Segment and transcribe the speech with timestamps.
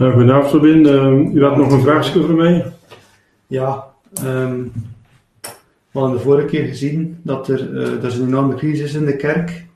[0.00, 2.72] Uh, goedenavond Robin, uh, u had nog een vraagje voor mij?
[3.46, 3.84] Ja,
[4.24, 4.72] um,
[5.90, 9.04] we hadden de vorige keer gezien dat er, uh, er is een enorme crisis in
[9.04, 9.66] de kerk.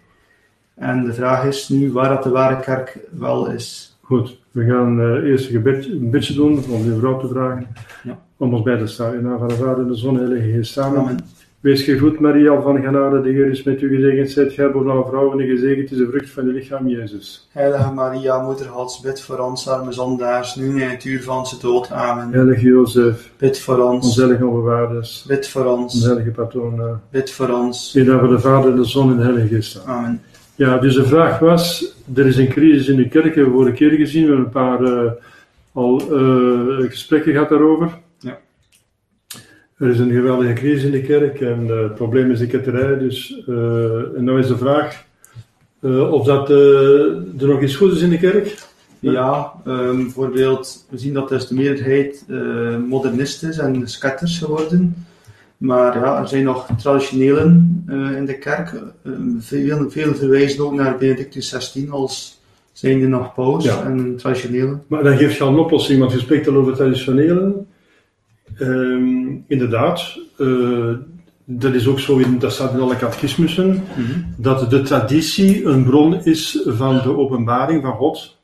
[0.74, 3.96] En de vraag is nu waar dat de ware kerk wel is.
[4.00, 7.66] Goed, we gaan uh, eerst een, gebed, een beetje doen om de vrouw te vragen.
[8.02, 8.18] Ja.
[8.36, 9.14] Om ons bij te staan.
[9.14, 10.98] In naam van de Vader, de Zon, Heilige Geest samen.
[10.98, 11.18] Amen.
[11.64, 14.30] Wees gegroet, Maria, van genade, de Heer is met u gezegend.
[14.30, 17.48] Zijt gij boven alle vrouwen en gezegend is de vrucht van uw lichaam, Jezus.
[17.52, 21.58] Heilige Maria, moeder Gods, bid voor ons arme zondaars, nu en het uur van onze
[21.60, 21.90] dood.
[21.90, 22.32] Amen.
[22.32, 24.06] Heilige Jozef, bid voor ons.
[24.06, 25.94] Onze heilige onbewaarders, bid voor ons.
[25.94, 27.94] Onze heilige patroon, bid voor ons.
[27.94, 29.84] In naam van de Vader, de Zon en de Heilige Geest.
[29.86, 30.22] Amen.
[30.54, 33.76] Ja, dus de vraag was, er is een crisis in de kerk, hebben we vorige
[33.76, 35.10] keer gezien, we hebben een paar uh,
[35.72, 38.02] al uh, gesprekken gehad daarover.
[39.78, 42.98] Er is een geweldige crisis in de kerk en uh, het probleem is de ketterij.
[42.98, 45.04] Dus, uh, en nou is de vraag
[45.80, 48.56] uh, of dat, er nog iets goed is in de kerk.
[48.98, 52.24] Ja, um, bijvoorbeeld, we zien dat dus de meerderheid
[52.88, 55.06] modernist is en scatters geworden.
[55.56, 57.84] Maar ja, er zijn nog traditionelen
[58.16, 58.82] in de kerk.
[59.38, 62.40] veel, veel verwijzen ook naar Benedictus 16 als
[62.72, 63.82] zijn er nog paus ja.
[63.82, 64.82] en traditionelen.
[64.86, 67.66] Maar dan geeft je al een oplossing, want je spreekt al over traditionelen.
[68.58, 70.94] Um, inderdaad, uh,
[71.44, 74.34] dat is ook zo, in, dat staat in alle catechismussen, mm -hmm.
[74.36, 78.36] dat de traditie een bron is van de openbaring van God.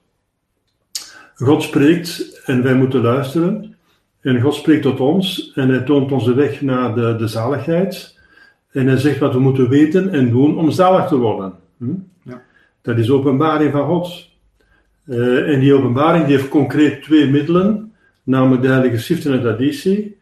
[1.34, 3.74] God spreekt en wij moeten luisteren.
[4.20, 8.18] En God spreekt tot ons en hij toont ons de weg naar de, de zaligheid.
[8.72, 11.52] En hij zegt wat we moeten weten en doen om zalig te worden.
[11.76, 11.94] Hm?
[12.22, 12.42] Ja.
[12.82, 14.28] Dat is openbaring van God.
[15.06, 17.89] Uh, en die openbaring die heeft concreet twee middelen
[18.22, 20.18] namelijk de Heilige Schrift en de traditie.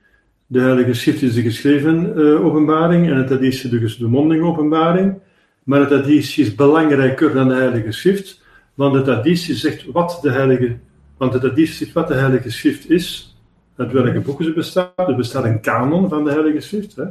[0.47, 5.19] De Heilige Schrift is de geschreven uh, openbaring en de traditie dus de mondeling openbaring.
[5.63, 8.43] Maar de traditie is belangrijker dan de Heilige Schrift,
[8.75, 10.77] want de traditie zegt wat de Heilige,
[11.17, 13.37] want de traditie wat de Heilige Schrift is,
[13.77, 14.93] uit welke boeken ze bestaat.
[14.97, 16.97] Er bestaat een kanon van de Heilige Schrift.
[16.97, 17.05] Hè.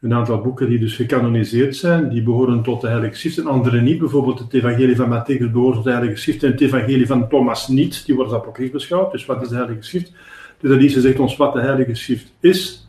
[0.00, 3.80] Een aantal boeken die dus gecanoniseerd zijn, die behoren tot de Heilige Schrift en andere
[3.80, 3.98] niet.
[3.98, 7.68] Bijvoorbeeld het Evangelie van Matthäus behoort tot de Heilige Schrift en het Evangelie van Thomas
[7.68, 8.06] niet.
[8.06, 9.12] Die wordt als apocrief beschouwd.
[9.12, 10.12] Dus wat is de Heilige Schrift?
[10.60, 12.88] De traditie zegt ons wat de Heilige Schrift is.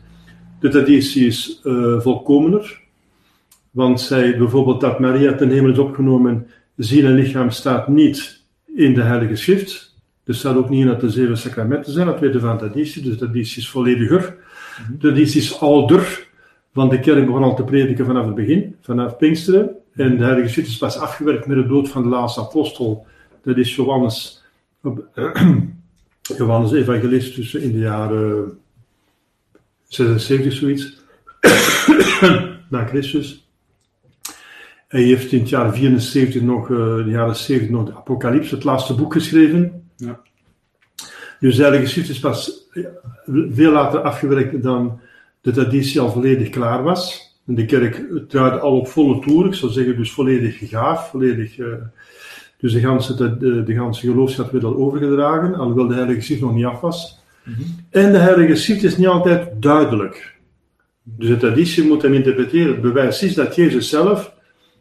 [0.60, 2.80] De traditie is uh, volkomener,
[3.70, 6.46] want zij bijvoorbeeld dat Maria ten hemel is opgenomen,
[6.76, 8.44] ziel en lichaam staat niet
[8.74, 9.96] in de Heilige Schrift.
[10.24, 12.68] Er staat ook niet in dat de zeven sacramenten zijn, dat weten we van de
[12.68, 13.02] traditie.
[13.02, 14.36] Dus de traditie is vollediger.
[14.90, 16.28] De traditie is ouder
[16.72, 19.70] want de kerk begon al te prediken vanaf het begin, vanaf Pinksteren.
[19.94, 23.06] En de Heilige Schrift is pas afgewerkt met de dood van de laatste apostel.
[23.42, 24.44] Dat is Johannes,
[26.38, 28.58] Johannes Evangelist in de jaren
[29.88, 30.98] 76 zoiets.
[32.70, 33.48] na Christus.
[34.88, 38.64] Hij heeft in het jaar 74 nog, uh, de jaren 70 nog de Apocalypse, het
[38.64, 39.90] laatste boek geschreven.
[39.96, 40.20] Ja.
[41.40, 42.68] Dus de Heilige Schrift is pas
[43.26, 45.00] veel later afgewerkt dan
[45.40, 47.34] de traditie al volledig klaar was.
[47.46, 51.58] En de kerk draaide al op volle toer, ik zou zeggen dus volledig gaaf, volledig...
[51.58, 51.74] Uh,
[52.60, 56.54] dus de ganse, de, de ganse geloofschap werd al overgedragen, alhoewel de Heilige Schrift nog
[56.54, 57.18] niet af was.
[57.44, 57.64] Mm -hmm.
[57.90, 60.38] En de Heilige Schrift is niet altijd duidelijk.
[61.02, 62.72] Dus de traditie moet hem interpreteren.
[62.72, 64.34] Het bewijs is dat Jezus zelf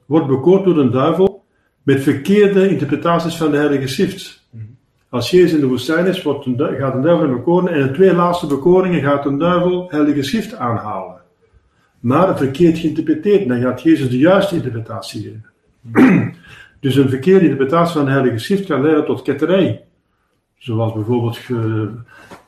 [0.06, 1.44] wordt bekoord door een duivel
[1.84, 4.47] met verkeerde interpretaties van de Heilige Schrift.
[4.50, 4.69] Mm -hmm.
[5.09, 7.88] Als Jezus in de woestijn is, wordt een, gaat een duivel hem bekoren en in
[7.88, 11.22] de twee laatste bekoringen gaat een duivel heilige schrift aanhalen.
[12.00, 15.46] Maar verkeerd geïnterpreteerd, dan gaat Jezus de juiste interpretatie geven.
[16.80, 19.84] dus een verkeerde interpretatie van de heilige schrift kan leiden tot ketterij.
[20.58, 21.40] Zoals bijvoorbeeld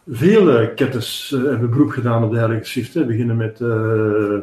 [0.07, 2.93] vele ketters uh, hebben beroep gedaan op de heilige schrift.
[2.93, 4.37] We beginnen met, uh,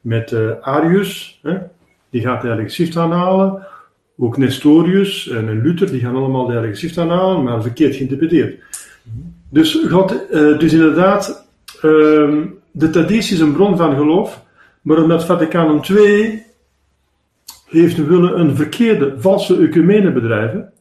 [0.00, 1.58] met Arius, hè?
[2.10, 3.66] die gaat de heilige schrift aanhalen.
[4.18, 8.60] Ook Nestorius en Luther, die gaan allemaal de Heilige Schrift aanhalen, maar verkeerd geïnterpreteerd.
[9.50, 11.82] Dus, God, uh, dus inderdaad, uh,
[12.70, 14.42] de traditie is een bron van geloof,
[14.82, 16.42] maar omdat Vaticaan II
[17.66, 20.72] heeft willen een verkeerde, valse ecumene bedrijven,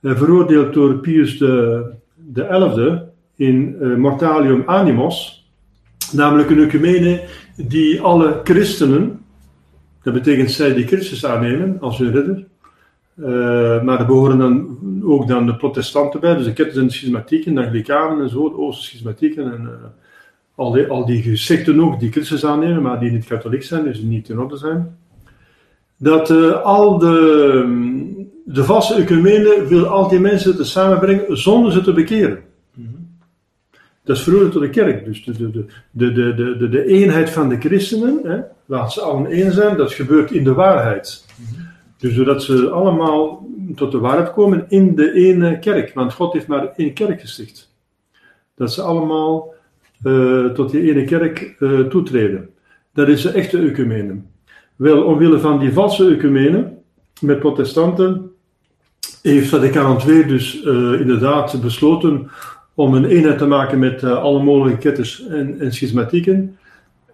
[0.00, 1.84] uh, veroordeeld door Pius de,
[2.14, 3.00] de XI
[3.44, 5.46] in uh, Mortalium Animos,
[6.12, 7.22] namelijk een ecumene
[7.56, 9.24] die alle christenen,
[10.02, 12.44] dat betekent zij die Christus aannemen als hun redder,
[13.16, 17.64] uh, maar er behoren dan ook dan de protestanten bij, dus de ketters schismatieken, de
[17.64, 19.70] anglikanen en zo, de Oosterse schismatieken en uh,
[20.54, 24.00] al, die, al die secten ook die Christus aannemen, maar die niet katholiek zijn, dus
[24.00, 24.96] niet in orde zijn.
[25.96, 31.92] Dat uh, al de, de ecumene wil al die mensen te samenbrengen zonder ze te
[31.92, 32.38] bekeren.
[34.04, 35.04] Dat is veroordeeld door de kerk.
[35.04, 35.50] Dus de, de,
[35.90, 39.76] de, de, de, de, de eenheid van de christenen, hè, laat ze allen één zijn,
[39.76, 41.24] dat gebeurt in de waarheid.
[41.98, 45.94] Dus doordat ze allemaal tot de waarheid komen in de ene kerk.
[45.94, 47.74] Want God heeft maar één kerk gesticht.
[48.54, 49.54] Dat ze allemaal
[50.04, 52.48] uh, tot die ene kerk uh, toetreden.
[52.92, 54.16] Dat is de echte ecumene.
[54.76, 56.72] Wel, omwille van die valse ecumene,
[57.20, 58.30] met protestanten,
[59.22, 62.30] heeft Vaticaan II dus uh, inderdaad besloten
[62.74, 66.58] om een eenheid te maken met alle mogelijke ketters en schismatieken.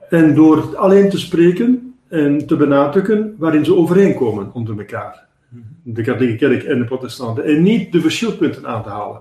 [0.08, 5.26] En door alleen te spreken en te benadrukken waarin ze overeenkomen onder elkaar.
[5.82, 7.44] De katholieke kerk en de protestanten.
[7.44, 9.20] En niet de verschilpunten aan te halen.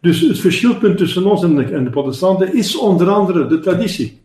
[0.00, 4.22] Dus het verschilpunt tussen ons en de, en de protestanten is onder andere de traditie.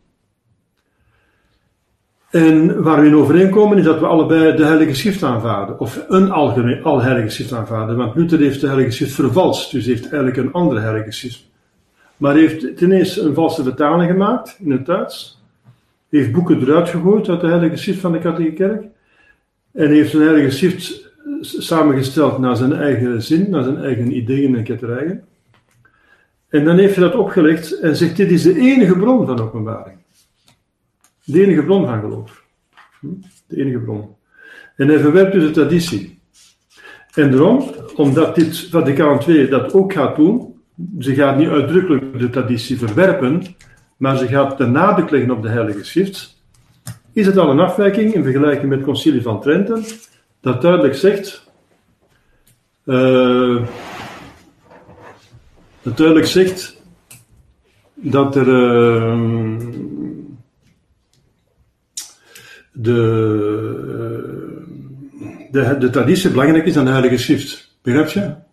[2.30, 5.80] En waar we in overeenkomen is dat we allebei de Heilige Schrift aanvaarden.
[5.80, 7.98] Of een algemeen, al Heilige Schrift aanvaarden.
[7.98, 9.72] Want Luther heeft de Heilige Schrift vervalst.
[9.72, 11.50] Dus heeft eigenlijk een andere Heilige Schrift.
[12.18, 15.44] Maar heeft ten eerste een valse vertaling gemaakt in het Duits
[16.10, 18.84] heeft boeken eruit gegooid uit de Heilige Schrift van de Katholieke Kerk.
[19.72, 24.64] En heeft een Heilige Schrift samengesteld naar zijn eigen zin, naar zijn eigen ideeën en
[24.64, 25.24] ketterijen.
[26.50, 29.98] En dan heeft hij dat opgelegd en zegt: Dit is de enige bron van openbaring.
[31.24, 32.44] De enige bron van geloof.
[33.00, 33.08] Hm?
[33.48, 34.16] De enige bron.
[34.76, 36.20] En hij verwerpt dus de traditie.
[37.14, 40.56] En daarom, omdat dit Vaticaan II dat ook gaat doen,
[41.00, 43.44] ze gaat niet uitdrukkelijk de traditie verwerpen,
[43.98, 46.36] maar ze gaat de nadruk leggen op de Heilige Schrift,
[47.14, 49.84] is het al een afwijking in vergelijking met het Concilie van Trenten,
[50.42, 51.52] dat duidelijk zegt,
[52.86, 53.66] uh,
[55.82, 56.84] dat duidelijk zegt
[57.94, 59.60] dat er uh,
[62.72, 62.98] de,
[65.52, 67.78] de, de traditie belangrijk is dan de Heilige Schrift.
[67.82, 68.45] Begrijp je?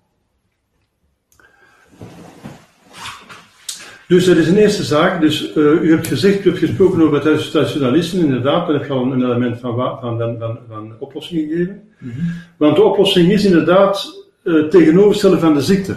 [4.13, 5.21] Dus dat is een eerste zaak.
[5.21, 8.67] Dus uh, u hebt gezegd, u hebt gesproken over het traditionalisten, inderdaad.
[8.67, 11.83] Dan heb je al een element van, van, van, van, van oplossing gegeven.
[11.99, 12.33] Mm -hmm.
[12.57, 15.95] Want de oplossing is inderdaad uh, tegenoverstellen van de ziekte.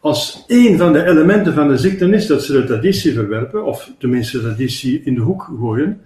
[0.00, 3.92] Als één van de elementen van de ziekte is dat ze de traditie verwerpen, of
[3.98, 6.00] tenminste de traditie in de hoek gooien,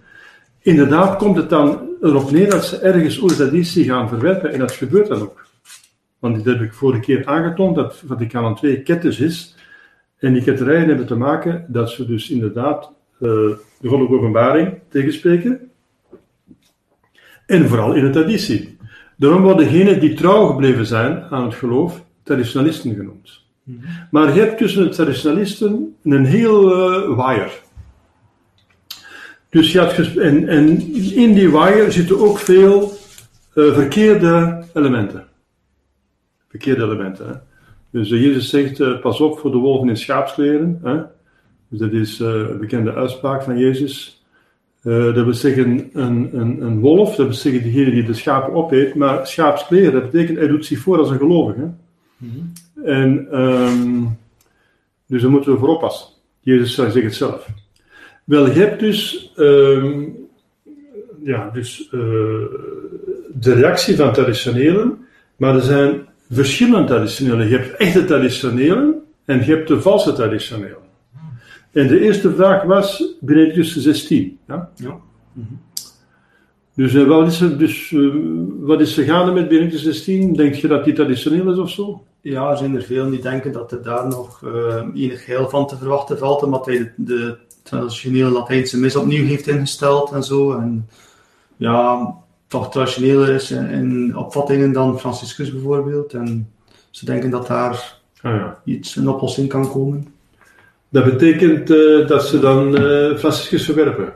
[0.61, 4.53] inderdaad komt het dan erop neer dat ze ergens de traditie gaan verwerpen.
[4.53, 5.47] En dat gebeurt dan ook.
[6.19, 9.54] Want dit heb ik vorige keer aangetoond, dat Vaticaan II ketters is
[10.25, 13.31] en die ketterijen hebben te maken dat ze dus inderdaad uh,
[13.81, 15.71] de goddelijke openbaring tegenspreken.
[17.47, 18.77] En vooral in de traditie.
[19.17, 23.43] Daarom worden degenen die trouw gebleven zijn aan het geloof traditionalisten genoemd.
[23.63, 23.79] Mhm.
[24.11, 27.63] Maar je hebt tussen de traditionalisten een heel uh, waaier.
[29.49, 30.81] Dus je had en, en
[31.15, 32.81] in die waaier zitten ook veel
[33.55, 35.27] uh, verkeerde elementen.
[36.49, 37.29] Verkeerde elementen.
[37.29, 37.35] Hè?
[37.95, 40.81] Dus uh, Jezus zegt, uh, pas op voor de wolven in schaapskleren.
[40.83, 40.97] Hè?
[41.69, 44.25] Dus dat is uh, een bekende uitspraak van Jezus.
[44.83, 48.95] dat wil zeggen een, een, een wolf, dat wil zeggen degene die de schapen opeet.
[48.95, 51.73] Maar schaapskleren, dat betekent hij doet zich voor als een gelovige.
[52.17, 52.53] Mm -hmm.
[52.85, 54.19] En um,
[55.07, 56.09] dus daar moeten we voor oppassen.
[56.41, 57.49] Jezus zegt het zelf.
[58.25, 60.17] Wel, je hebt dus, um,
[61.23, 65.07] ja, dus de reactie van traditionelen,
[65.37, 67.49] maar er zijn verschillende traditionelen.
[67.49, 70.83] Je hebt echte traditionelen en je hebt de valse traditionelen.
[71.73, 74.39] En de eerste vraag was Benedictus 16.
[74.47, 74.71] Ja?
[74.75, 75.01] ja.
[76.75, 78.15] Dus, uh, wat is er, dus uh,
[78.61, 80.35] wat is er gaande met Benedictus 16?
[80.35, 82.03] Denk je dat die traditioneel is of zo?
[82.21, 85.67] Ja, er zijn er veel die denken dat er daar nog uh, enig heil van
[85.67, 90.53] te verwachten valt, omdat hij de, de traditionele Latijnse mis opnieuw heeft ingesteld en zo.
[90.53, 90.89] En
[91.57, 92.15] ja,
[92.55, 96.13] toch traditioneler is in, opvattingen dan Franciscus bijvoorbeeld.
[96.13, 96.51] En
[96.91, 98.61] ze denken dat daar ah, ja.
[98.65, 100.07] iets, een oplossing kan komen.
[100.89, 104.13] Dat betekent uh, dat ze dan uh, Franciscus verwerpen?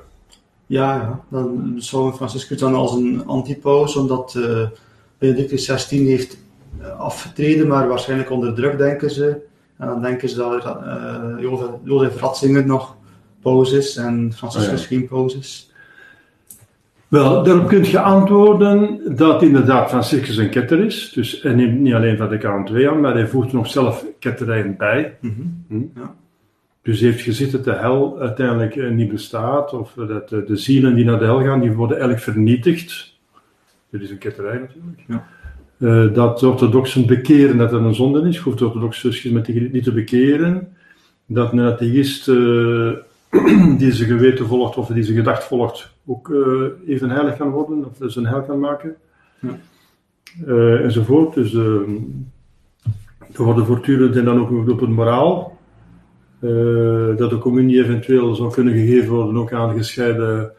[0.67, 4.67] Ja, ja, dan zou Franciscus dan als een antipaus, omdat uh,
[5.19, 6.39] Benedictus XVI heeft
[6.99, 9.37] afgetreden, maar waarschijnlijk onder druk denken ze.
[9.77, 12.97] En dan denken ze dat uh, Jozef, Jozef Ratzinger nog
[13.43, 14.87] paus is en Franciscus ah, ja.
[14.87, 15.68] geen paus is.
[17.09, 21.13] Wel, daarop kunt je antwoorden dat inderdaad Franciscus een ketter is.
[21.13, 24.77] Dus hij neemt niet alleen Vaticaan II aan, maar hij voegt er nog zelf ketterijen
[24.77, 25.17] bij.
[25.21, 25.65] Mm -hmm.
[25.69, 26.01] hm?
[26.01, 26.15] ja.
[26.83, 30.95] Dus heeft gezegd dat de hel uiteindelijk eh, niet bestaat, of dat de, de, zielen
[30.95, 33.17] die naar de hel gaan, die worden eigenlijk vernietigd.
[33.91, 35.03] Dit is een ketterij natuurlijk.
[35.07, 35.27] Ja.
[35.79, 38.37] Uh, dat de orthodoxen bekeren dat het een zonde is.
[38.37, 40.77] Je hoeft de orthodoxe schismatiek niet te bekeren.
[41.27, 42.93] Dat een atheïst uh,
[43.79, 47.85] die zijn geweten volgt of die zijn gedacht volgt, ook uh, even heilig kan worden,
[47.85, 48.97] of dus een heil kan maken.
[49.41, 49.59] Ja.
[50.47, 51.35] Uh, enzovoort.
[51.35, 51.81] Dus uh,
[53.33, 55.59] er worden voortdurend en dan ook op het moraal.
[57.17, 60.53] dat de communie eventueel zou kunnen gegeven worden ook aan gescheiden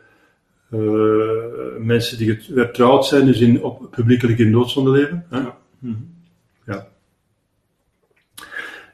[1.79, 5.25] mensen die getrouwd zijn, dus in, op, publiekelijk in doodzonde leven.
[5.29, 5.37] Hè?
[5.37, 5.57] Ja.
[5.79, 6.17] Mm -hmm.
[6.65, 6.87] Ja.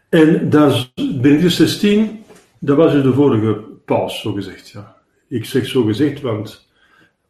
[0.09, 2.23] En dat is, Benedictus 16,
[2.59, 3.53] dat was dus de vorige
[3.85, 4.69] paus, zo gezegd.
[4.69, 4.94] Ja.
[5.35, 6.67] Ik zeg zo gezegd, want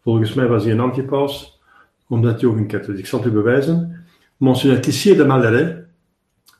[0.01, 1.59] volgens mij was hij een antipaus,
[2.07, 2.97] omdat hij ook een ketter.
[2.97, 4.05] Ik zal het u bewijzen.
[4.37, 5.85] Monseigneur Tissier de Maleret,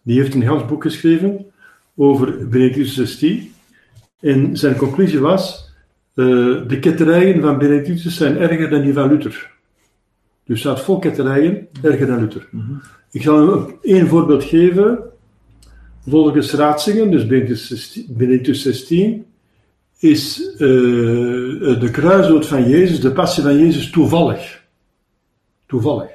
[0.02, 1.46] die heeft een heel boek geschreven
[1.96, 3.54] over Benedictus 16.
[4.20, 5.70] En zijn conclusie was,
[6.16, 6.26] uh,
[6.68, 9.52] de ketterijen van Benedictus zijn erger dan die van Luther.
[10.46, 12.48] Dus staat vol ketterijen, erger dan Luther.
[12.52, 12.82] Mm -hmm.
[13.12, 15.00] Ik zal één voorbeeld geven.
[16.08, 17.28] Volgens Raatzingen, dus
[18.08, 19.26] Benedictus 16,
[20.10, 20.60] is uh,
[21.80, 24.64] de kruisdood van Jezus, de passie van Jezus, toevallig.
[25.66, 26.10] Toevallig.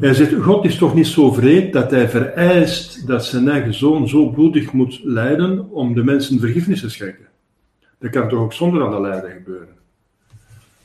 [0.00, 4.08] Hij zegt, God is toch niet zo vreed dat hij vereist dat zijn eigen zoon
[4.08, 7.26] zo bloedig moet lijden om de mensen vergiffenis te schenken.
[7.98, 9.74] Dat kan toch ook zonder al dat lijden gebeuren.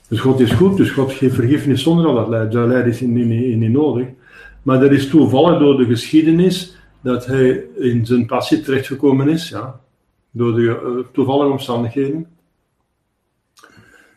[0.07, 2.51] Dus God is goed, dus God geeft vergiffenis zonder al dat lijden.
[2.51, 4.07] Dat lijden is niet, niet, niet nodig.
[4.61, 9.79] Maar dat is toevallig door de geschiedenis dat hij in zijn passie terechtgekomen is, ja,
[10.31, 12.27] door de uh, toevallige omstandigheden.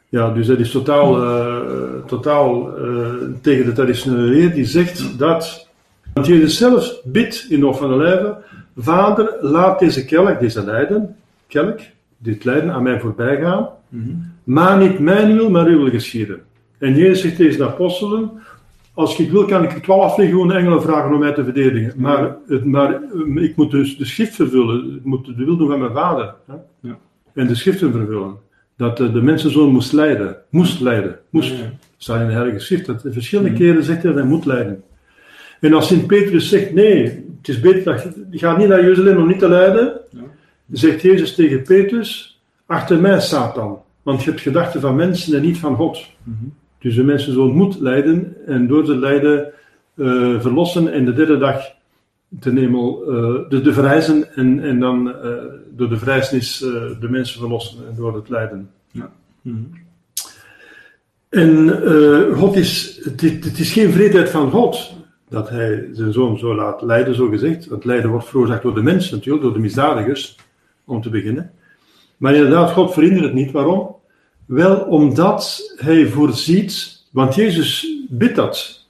[0.09, 5.68] Ja, dus dat is totaal, uh, totaal uh, tegen de traditionele leer die zegt dat,
[6.12, 8.37] want Jezus zelf bidt in de van de lijven,
[8.76, 11.16] Vader, laat deze kelk, deze lijden,
[11.47, 11.80] kelk,
[12.18, 14.33] dit lijden aan mij voorbij gaan, mm -hmm.
[14.44, 16.42] maar niet mijn wil, maar uw wil geschieden.
[16.78, 18.30] En Jezus zegt tegen de apostelen,
[18.94, 21.92] als ik wil, kan ik twaalf legioenen engelen vragen om mij te verdedigen.
[21.96, 23.00] Maar, het, maar
[23.34, 24.96] ik moet dus de schrift vervullen.
[24.96, 26.34] Ik moet de wil doen van mijn vader.
[26.46, 26.54] Hè?
[26.80, 26.98] Ja.
[27.34, 28.36] En de schriften vervullen.
[28.76, 30.36] Dat de, de mensenzoon moest lijden.
[30.50, 31.18] Moest lijden.
[31.30, 31.50] Moest.
[31.50, 31.72] Ja, ja.
[31.96, 32.86] staat in de Heilige Schrift.
[32.86, 34.82] Dat verschillende keren zegt hij dat hij moet lijden.
[35.60, 37.02] En als Sint Petrus zegt, nee,
[37.38, 40.00] het is beter dat je gaat niet naar Jeruzalem om niet te lijden.
[40.72, 43.78] Zegt Jezus tegen Petrus, achter mij Satan.
[44.02, 46.06] Want je hebt gedachten van mensen en niet van God.
[46.22, 46.52] Mm -hmm.
[46.85, 49.53] Dus de mensen zullen moet lijden en door het lijden
[49.95, 51.62] uh, verlossen en de derde dag
[52.41, 55.14] ten hemel, uh, de, de verrijzen en, en dan uh,
[55.71, 56.59] door de verrijzenis
[57.00, 58.71] de mensen verlossen door het lijden.
[58.91, 59.12] Ja.
[59.43, 59.71] -hmm.
[61.29, 61.69] En
[62.35, 64.95] God is, het, het, is geen vreedheid van God
[65.29, 67.67] dat hij zijn zoon zo laat lijden, zo gezegd.
[67.67, 70.37] Want lijden wordt veroorzaakt door de mensen natuurlijk, door de misdadigers,
[70.85, 71.50] om te beginnen.
[72.17, 73.50] Maar inderdaad, God verhindert het niet.
[73.50, 74.03] Waarom?
[74.46, 78.86] Wel omdat hij voorziet, want Jezus bidt dat.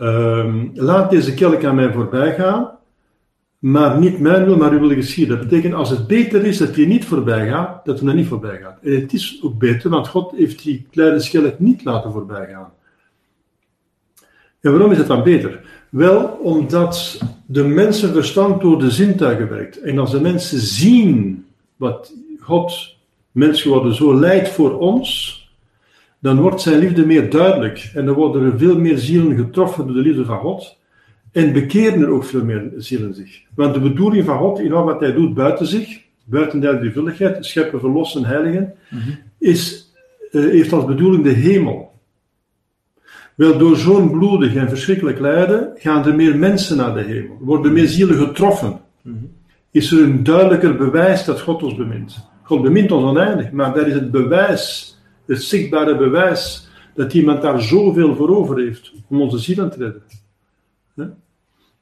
[0.00, 2.70] Um, laat deze kelk aan mij voorbij gaan,
[3.58, 5.38] maar niet mijn wil, maar uw wil geschieden.
[5.38, 8.26] Dat betekent als het beter is dat hij niet voorbij gaat, dat hij er niet
[8.26, 8.78] voorbij gaat.
[8.82, 12.72] En het is ook beter, want God heeft die kleine kelk niet laten voorbij gaan.
[14.60, 15.60] En waarom is het dan beter?
[15.90, 19.80] Wel omdat de mensenverstand door de zintuigen werkt.
[19.80, 21.44] En als de mensen zien
[21.76, 22.91] wat God
[23.32, 25.40] mens geworden zo leidt voor ons,
[26.18, 27.90] dan wordt zijn liefde meer duidelijk.
[27.94, 30.78] En dan worden er veel meer zielen getroffen door de liefde van God.
[31.32, 33.42] En bekeren er ook veel meer zielen zich.
[33.54, 37.44] Want de bedoeling van God in al wat hij doet buiten zich, buiten de drievuldigheid,
[37.44, 39.18] scheppen, verlossen, heiligen, mm -hmm.
[39.38, 39.92] is,
[40.32, 41.92] uh, heeft als bedoeling de hemel.
[43.34, 47.36] Wel, door zo'n bloedig en verschrikkelijk lijden gaan er meer mensen naar de hemel.
[47.40, 48.80] Worden meer zielen getroffen.
[49.02, 49.32] Mm -hmm.
[49.70, 52.30] Is er een duidelijker bewijs dat God ons bemint.
[52.60, 58.14] Bemint ons oneindig, maar dat is het bewijs, het zichtbare bewijs, dat iemand daar zoveel
[58.14, 60.02] voor over heeft om onze zielen te redden.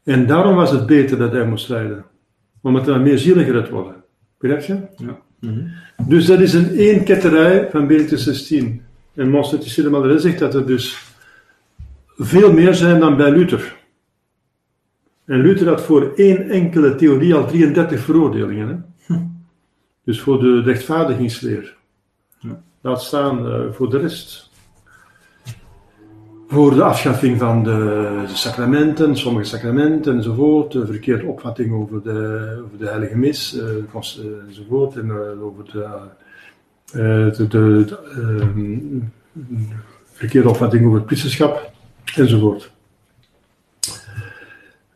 [0.05, 2.05] En daarom was het beter dat hij moest lijden,
[2.63, 3.95] omdat er meer zielen gered worden.
[4.39, 4.75] Begrijp je?
[4.97, 5.19] Ja.
[5.41, 5.71] Mm -hmm.
[6.09, 8.83] Dus dat is een één ketterij van Benedictus 16.
[9.15, 10.99] En Monseigneur Cinemalere zegt dat er dus
[12.17, 13.77] veel meer zijn dan bij Luther.
[15.25, 18.69] En Luther had voor één enkele theorie al 33 veroordelingen.
[18.69, 18.75] Hè?
[20.11, 21.77] Dus voor de rechtvaardigingsleer.
[22.39, 22.63] Ja.
[22.81, 24.51] Laat staan uh, voor de rest.
[26.49, 27.71] Voor de afschaffing van de,
[28.27, 33.63] de, sacramenten, sommige sacramenten enzovoort, de verkeerde opvatting over de, over de heilige mis uh,
[34.49, 35.89] enzovoort, en uh, over de,
[36.93, 39.01] de, de, de ehm,
[40.13, 41.73] verkeerde opvatting over het priesterschap
[42.17, 42.71] enzovoort.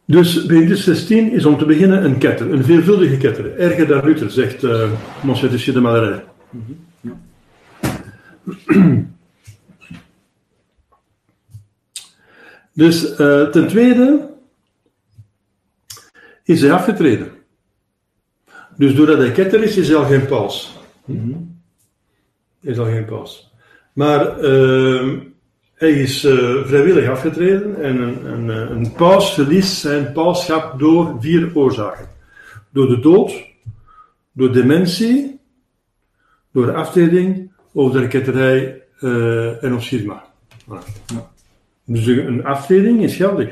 [0.07, 3.59] Dus Benedictus 16 is om te beginnen een ketter, een veelvuldige ketter.
[3.59, 4.91] Erger dan Luther, zegt uh,
[5.23, 6.25] Monsieur de Malerij.
[8.67, 9.13] -hmm.
[12.73, 14.31] Dus uh, ten tweede
[16.43, 17.33] is hij afgetreden.
[18.77, 20.79] Dus doordat hij ketter is, is hij al geen paus.
[21.05, 21.61] -hmm.
[22.61, 23.53] Is al geen paus.
[23.93, 25.21] Maar uh,
[25.85, 31.17] hij is uh, vrijwillig afgetreden en een, een, eh, een paus verliest zijn pauschap door
[31.21, 32.09] vier oorzaken.
[32.71, 33.45] Door de dood,
[34.33, 35.41] door dementie,
[36.53, 40.25] door aftreding of de ketterij uh, en of schisma.
[40.62, 41.05] Voilà.
[41.07, 41.31] Ja.
[41.85, 43.49] Dus een aftreding is geldig.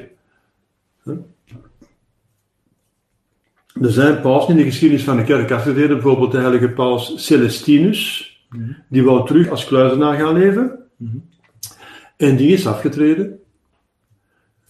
[3.81, 8.31] Er zijn pausen in de geschiedenis van de kerk afgetreden, bijvoorbeeld de heilige paus Celestinus,
[8.89, 10.79] die wou terug als kluizenaar gaan leven.
[12.23, 13.41] En die is afgetreden.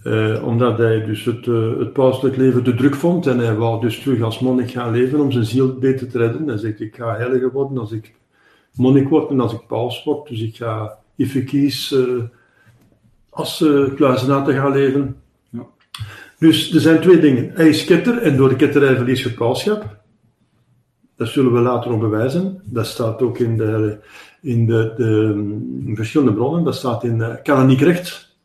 [0.02, 3.80] Eh, omdat hij dus het, uh, het pauselijk leven te druk vond en hij wou
[3.80, 6.48] dus terug als monnik gaan leven om zijn ziel beter te redden.
[6.48, 8.14] Hij zegt, ik ga heiliger worden als ik
[8.74, 10.28] monnik word en als ik paus word.
[10.28, 12.22] Dus ik ga, ik verkies uh,
[13.30, 15.16] als uh, kluizenaar te gaan leven.
[15.50, 15.66] Ja.
[16.38, 17.50] Dus er zijn twee dingen.
[17.54, 19.96] Hij is ketter en door de ketterij verlies je pauschap.
[21.16, 22.60] Dat zullen we later nog bewijzen.
[22.64, 23.98] Dat staat ook in, de,
[24.42, 26.64] in, de, verschillende bronnen.
[26.64, 28.36] Dat staat in uh, kanoniek recht.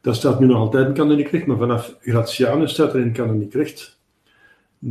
[0.00, 3.54] Dat staat nu nog altijd in kanoniek recht, maar vanaf Gratianus staat er in kanoniek
[3.54, 3.98] recht.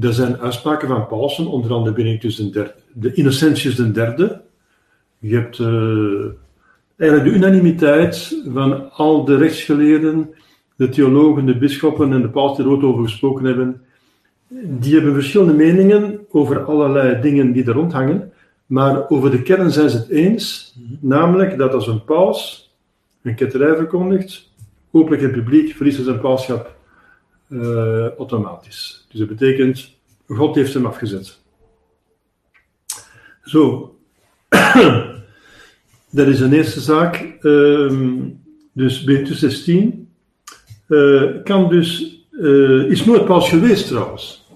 [0.01, 4.41] Er zijn uitspraken van Paulsen, onder andere Benedictus derde, de Innocentius derde.
[5.19, 6.25] Je hebt uh,
[6.97, 10.29] eigenlijk de unanimiteit van al de rechtsgeleerden,
[10.75, 13.81] de theologen, de bisschoppen en de paus die er ooit over gesproken hebben.
[14.63, 18.33] Die hebben verschillende meningen over allerlei dingen die er rondhangen,
[18.65, 22.72] maar over de kern zijn ze het eens, namelijk dat als een paus
[23.22, 24.50] een ketterij verkondigt,
[24.91, 26.75] openlijk en publiek, verliest zijn pauschap
[27.48, 29.05] uh, automatisch.
[29.10, 29.91] Dus dat betekent,
[30.27, 31.39] God heeft hem afgezet.
[33.43, 33.96] Zo,
[36.10, 37.38] dat is een eerste zaak.
[37.41, 38.41] Um,
[38.72, 40.10] dus Benedictus 16
[40.88, 44.48] uh, kan dus, uh, is nooit paus geweest trouwens.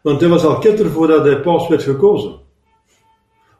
[0.00, 2.34] Want hij was al ketter voordat hij paus werd gekozen.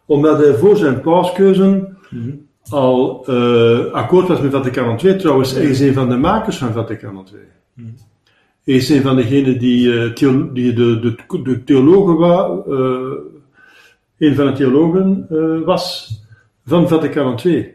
[0.06, 2.46] Omdat hij voor zijn pauskeuze mm-hmm.
[2.68, 5.16] al uh, akkoord was met Vaticaan II.
[5.16, 7.42] Trouwens, hij is een van de makers van Vaticaan II.
[7.74, 7.94] Mm-hmm.
[8.64, 12.64] Hij is een van degenen die, theo die de, de, de theologen was,
[14.18, 15.26] een van de theologen
[15.64, 16.16] was
[16.66, 17.74] van Vaticaan II,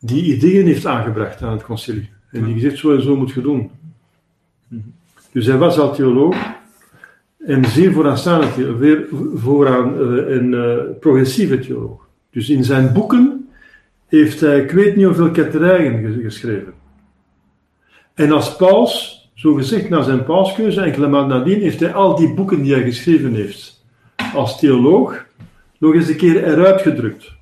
[0.00, 2.10] die ideeën heeft aangebracht aan het concilie.
[2.30, 3.70] En die gezegd, zo en zo moet je doen.
[5.32, 6.36] Dus hij was al theoloog
[7.46, 12.08] en zeer vooraanstaande, weer vooraan uh, een uh, progressieve theoloog.
[12.30, 13.48] Dus in zijn boeken
[14.06, 16.72] heeft hij, ik weet niet hoeveel ketterijen geschreven.
[18.14, 22.34] En als paus, zo gezegd na zijn pauskeuze, enkele maanden nadien, heeft hij al die
[22.34, 23.84] boeken die hij geschreven heeft,
[24.34, 25.26] als theoloog,
[25.78, 27.32] nog eens een keer eruit gedrukt.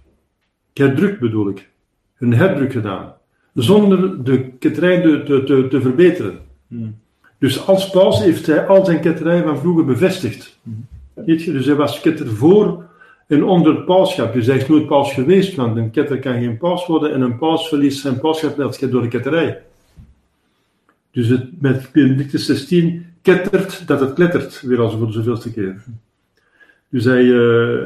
[0.72, 1.70] Herdruk bedoel ik.
[2.18, 3.14] Een herdruk gedaan.
[3.54, 6.38] Zonder de ketterij te, te, te verbeteren.
[6.68, 7.00] Hmm.
[7.42, 10.58] Dus als paus heeft hij al zijn ketterij van vroeger bevestigd.
[10.62, 10.86] Hmm.
[11.14, 11.52] Weet je?
[11.52, 12.84] Dus hij was ketter voor
[13.26, 14.32] en onder het pauschap.
[14.32, 17.38] Dus hij is nooit paus geweest, want een ketter kan geen paus worden en een
[17.38, 18.56] paus verliest zijn pauschap
[18.90, 19.62] door de ketterij.
[21.10, 25.82] Dus het, met Benedictus 16 kettert dat het klettert, weer als voor de zoveelste keer.
[26.88, 27.82] Dus hij, uh,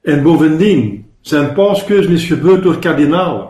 [0.00, 3.48] en bovendien, zijn pauskeuze is gebeurd door kardinalen.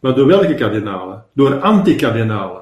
[0.00, 1.24] Maar door welke kardinalen?
[1.32, 2.59] Door antikardinalen.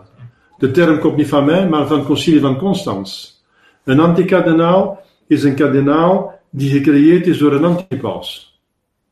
[0.58, 3.42] De term komt niet van mij, maar van het concilie van Constans.
[3.84, 8.60] Een antikardinaal is een kardinaal die gecreëerd is door een antipaus.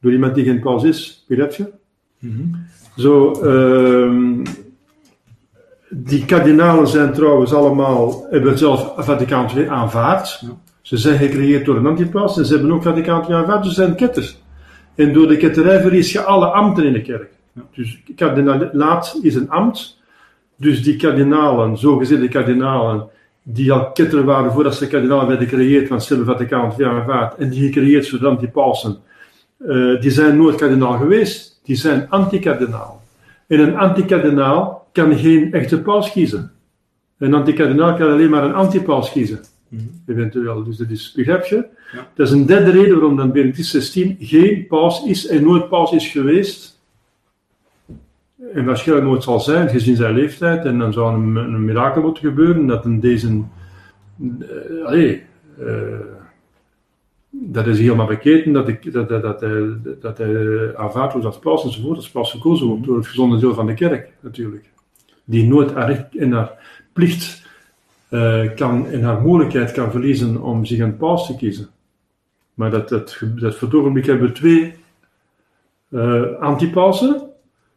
[0.01, 1.67] Door iemand die geen paus is, begrijp je?
[2.19, 2.67] Mm -hmm.
[2.97, 4.45] Zo, uh,
[5.91, 10.39] die kardinalen zijn trouwens allemaal, hebben zelf Vaticaan II aanvaard.
[10.41, 10.49] Ja.
[10.81, 13.83] Ze zijn gecreëerd door een antipaus en ze hebben ook Vaticaan II aanvaard, dus ze
[13.83, 14.43] zijn ketters.
[14.95, 17.31] En door de ketterij verlies je alle ambten in de kerk.
[17.75, 19.96] Dus kardinaat is een ambt.
[20.57, 23.09] Dus die kardinalen, zogezegde kardinalen,
[23.43, 27.51] die al ketter waren voordat ze kardinalen werden gecreëerd, van Sille Vaticaan II aanvaard, en
[27.51, 28.99] die gecreëerd door antipausen,
[29.59, 31.61] uh, die zijn nooit kardinaal geweest.
[31.65, 33.03] Die zijn antikardinaal.
[33.47, 36.51] En een antikardinaal kan geen echte paus kiezen.
[37.19, 39.41] Een antikardinaal kan alleen maar een antipaus kiezen.
[39.69, 40.17] Mm -hmm.
[40.17, 40.65] Eventueel.
[40.65, 41.65] Dus dat is, begrijp je?
[41.93, 42.09] Ja.
[42.15, 45.93] Dat is een derde reden waarom dan Benedictus 16 geen paus is en nooit paus
[45.93, 46.76] is geweest.
[48.57, 50.65] En waarschijnlijk nooit zal zijn, gezien zijn leeftijd.
[50.65, 53.43] En dan zou een, een mirakel moeten gebeuren dat een deze.
[54.21, 55.23] Uh, allee,
[55.59, 55.73] uh,
[57.31, 61.39] dat is helemaal bekeken dat, ik, dat, dat, dat, hij, dat hij aanvaard wordt als
[61.39, 64.71] paus enzovoort, als paus gekozen wordt door het gezonde deel van de kerk natuurlijk.
[65.25, 65.73] Die nooit
[66.13, 66.53] en haar
[66.93, 67.47] plicht
[68.55, 71.69] kan, en haar mogelijkheid kan verliezen om zich een paus te kiezen.
[72.55, 74.75] Maar dat, dat, dat voor het ogenblik hebben we twee
[75.91, 77.26] uh, antipausen.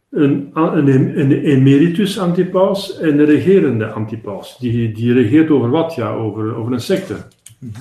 [0.10, 4.58] Een, een, een emeritus antipaus en een regerende antipaus.
[4.58, 5.95] Die, die regeert over wat?
[5.95, 7.15] Ja, over, over een secte.
[7.60, 7.72] -hmm.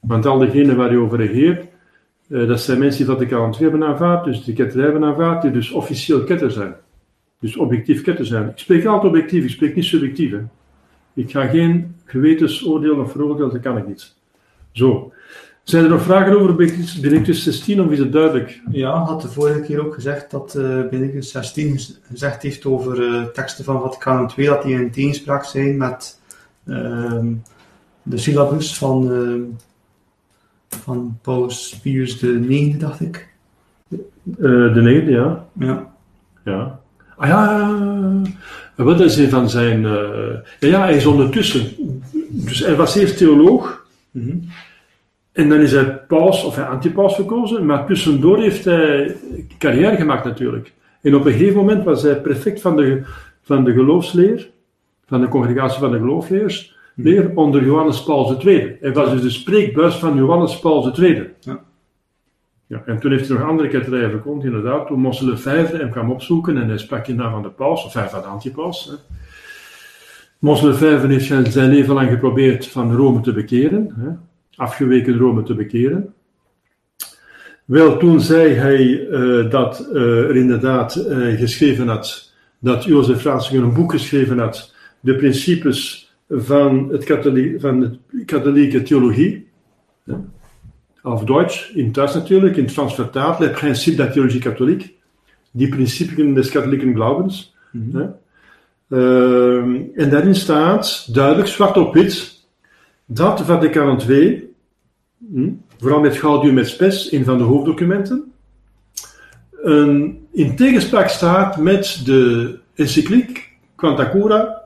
[0.00, 1.66] Want al diegenen waar je over regeert,
[2.28, 5.50] uh, dat zijn mensen die Vaticaan II hebben aanvaard, dus die ketterij hebben aanvaard, die
[5.50, 6.74] dus officieel ketter zijn.
[7.40, 8.48] Dus objectief ketter zijn.
[8.48, 10.30] Ik spreek altijd objectief, ik spreek niet subjectief.
[10.30, 10.40] Hè.
[11.14, 14.14] Ik ga geen gewetensoordeel of veroordeel, dat kan ik niet.
[14.72, 15.12] Zo.
[15.62, 16.54] Zijn er nog vragen over
[17.00, 18.60] Benedictus 16 of is het duidelijk?
[18.70, 23.24] Ja, had de vorige keer ook gezegd dat uh, Benedictus 16 gezegd heeft over uh,
[23.24, 26.20] teksten van Vaticaan II dat die in tegenspraak zijn met
[26.64, 27.24] uh,
[28.02, 29.42] de syllabus van, uh,
[30.68, 33.28] van Paus Pius IX, dacht ik.
[34.22, 35.46] de negende, ja.
[35.58, 35.92] Ja.
[36.44, 36.80] Ja.
[37.16, 37.70] Ah ja,
[38.76, 39.82] wat is een van zijn.
[39.82, 41.66] ja, ja, hij is ondertussen.
[42.28, 43.86] Dus hij was eerst theoloog.
[44.10, 44.48] Mm -hmm.
[45.32, 49.16] En dan is hij paus of hij antipaus verkozen, maar tussendoor heeft hij
[49.58, 50.72] carrière gemaakt natuurlijk.
[51.02, 53.02] En op een gegeven moment was hij prefect van de,
[53.42, 54.50] van de geloofsleer,
[55.06, 58.76] van de congregatie van de geloofleers, leer onder Johannes Paul II.
[58.80, 61.28] Hij was dus de spreekbuis van Johannes Paul II.
[61.40, 61.60] Ja.
[62.66, 64.86] Ja, en toen heeft hij nog andere ketterijen verkondigd, inderdaad.
[64.86, 67.92] Toen Mosse V hem kwam opzoeken en hij sprak in naam van de paus, of
[67.92, 68.84] hij van de antipaus.
[68.84, 69.14] Hè.
[70.38, 73.94] Mosse V heeft zijn leven lang geprobeerd van Rome te bekeren.
[73.98, 74.10] Hè
[74.56, 76.14] afgeweken Rome te bekeren.
[77.64, 83.64] Wel, toen zei hij uh, dat uh, er inderdaad uh, geschreven had, dat Jozef Ratzinger
[83.64, 89.48] een boek geschreven had, de principes van, het katholiek, van de katholieke theologie.
[91.02, 94.92] Auf Duits, in Duits natuurlijk, in het Frans vertaald, les principes de la théologie catholique,
[95.50, 97.54] die principes des katholieken glaubens.
[97.70, 98.14] Mm -hmm.
[99.94, 102.31] en daarin staat duidelijk, zwart op wit,
[103.06, 104.54] dat Vaticaan II,
[105.32, 108.32] hm, vooral met Gaudium et Spes, een van de hoofddocumenten,
[109.62, 114.62] een, in tegenspraak staat met de encycliek Quanta Cura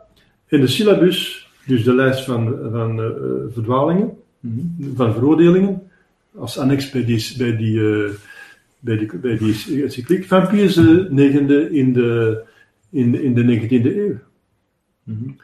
[0.46, 3.06] en de syllabus, dus de lijst van, van uh,
[3.52, 4.96] verdwalingen, mm-hmm.
[4.96, 5.82] van veroordelingen,
[6.34, 8.10] als annex bij die, bij die, uh,
[8.78, 11.34] bij die, bij die encycliek van Pius IX
[11.70, 12.44] in de,
[12.90, 14.18] in, in de 19e eeuw.
[15.02, 15.36] Mm-hmm.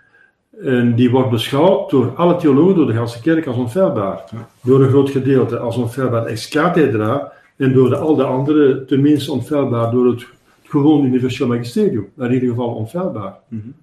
[0.64, 4.24] En die wordt beschouwd door alle theologen, door de Galse kerk, als onfeilbaar.
[4.32, 4.48] Ja.
[4.62, 9.32] Door een groot gedeelte als onfeilbaar ex cathedra en door de, al de anderen tenminste
[9.32, 10.26] onfeilbaar door het,
[10.64, 12.08] gewoon universeel magisterium.
[12.14, 13.34] Maar in ieder geval onfeilbaar.
[13.48, 13.74] Mm -hmm.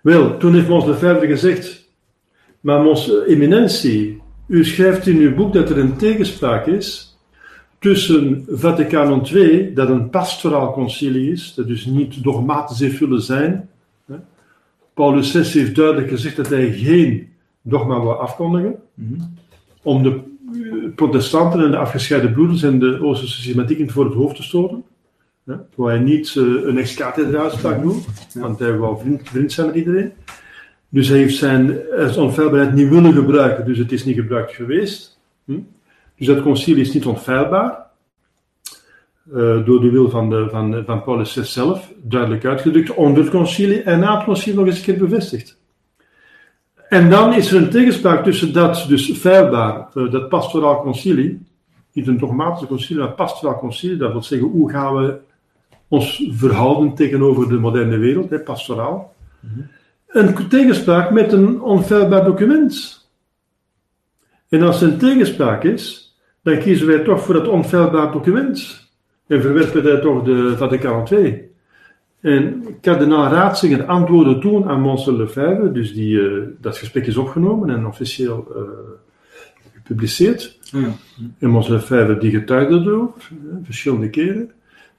[0.00, 1.88] Wel, toen heeft Mons Lefebvre gezegd,
[2.60, 7.16] maar Mons Eminentie, u schrijft in uw boek dat er een tegenspraak is
[7.78, 13.68] tussen Vaticaan II, dat een pastoraal concilie is, dat dus niet dogmatisch heeft willen zijn,
[14.96, 17.28] Paulus VI heeft duidelijk gezegd dat hij geen
[17.62, 18.74] dogma wil afkondigen.
[18.94, 19.34] Mm -hmm.
[19.82, 20.20] Om de
[20.94, 24.84] protestanten en de afgescheiden broeders en de Oosterse systematiek voor het hoofd te stoten.
[25.42, 28.40] Ja, waar hij niet uh, een ex-cathedra uitspraak doet, Ja.
[28.40, 30.12] want hij wou vriend, vriend zijn met iedereen.
[30.88, 31.78] Dus hij heeft zijn
[32.16, 35.18] onfeilbaarheid niet willen gebruiken, dus het is niet gebruikt geweest.
[35.44, 35.58] Hm?
[36.16, 37.85] Dus dat concilie is niet onfeilbaar.
[39.32, 43.30] Uh, door de wil van, de, van, van Paulus VI zelf, duidelijk uitgedrukt, onder het
[43.30, 45.58] concilie en na het concilie nog eens een keer bevestigd.
[46.88, 51.46] En dan is er een tegenspraak tussen dat, dus feilbaar, uh, dat pastoraal concilie,
[51.92, 55.18] niet een dogmatische concilie, maar pastoraal concilie, dat wil zeggen, hoe gaan we
[55.88, 59.14] ons verhouden tegenover de moderne wereld, hè, pastoraal.
[59.40, 59.68] Mm -hmm.
[60.06, 63.04] Een tegenspraak met een onfeilbaar document.
[64.48, 68.85] En als er een tegenspraak is, dan kiezen wij toch voor dat onfeilbaar document.
[69.26, 71.50] En verwerpen wij toch de Vaticaan II.
[72.20, 77.70] En kardinaal Raatzinger antwoordde toen aan Monsieur Lefebvre, dus die, uh, dat gesprek is opgenomen
[77.70, 78.62] en officieel uh,
[79.74, 80.58] gepubliceerd.
[80.70, 80.88] Ja.
[81.38, 84.50] En Monsieur Lefebvre die getuigde erover, uh, verschillende keren.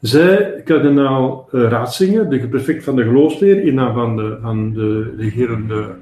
[0.02, 5.96] Zij, kardinaal Raatzinger, de prefect van de geloofsleer, in naam van de, van de regerende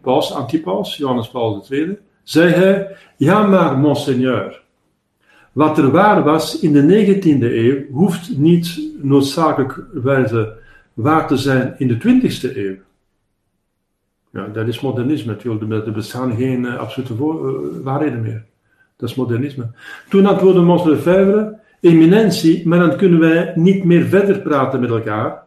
[0.00, 4.62] paus, antipaus, Johannes Paul II, zei hij, ja maar monseigneur,
[5.54, 10.56] wat er waar was in de 19e eeuw, hoeft niet noodzakelijkwijze
[10.94, 12.76] waar te zijn in de 20e eeuw.
[14.30, 15.36] Ja, dat is modernisme.
[15.68, 18.44] Er bestaan geen uh, absolute voor, uh, waarheden meer.
[18.96, 19.70] Dat is modernisme.
[20.08, 25.42] Toen antwoordde Mons Lefebvre, eminentie, maar dan kunnen wij niet meer verder praten met elkaar.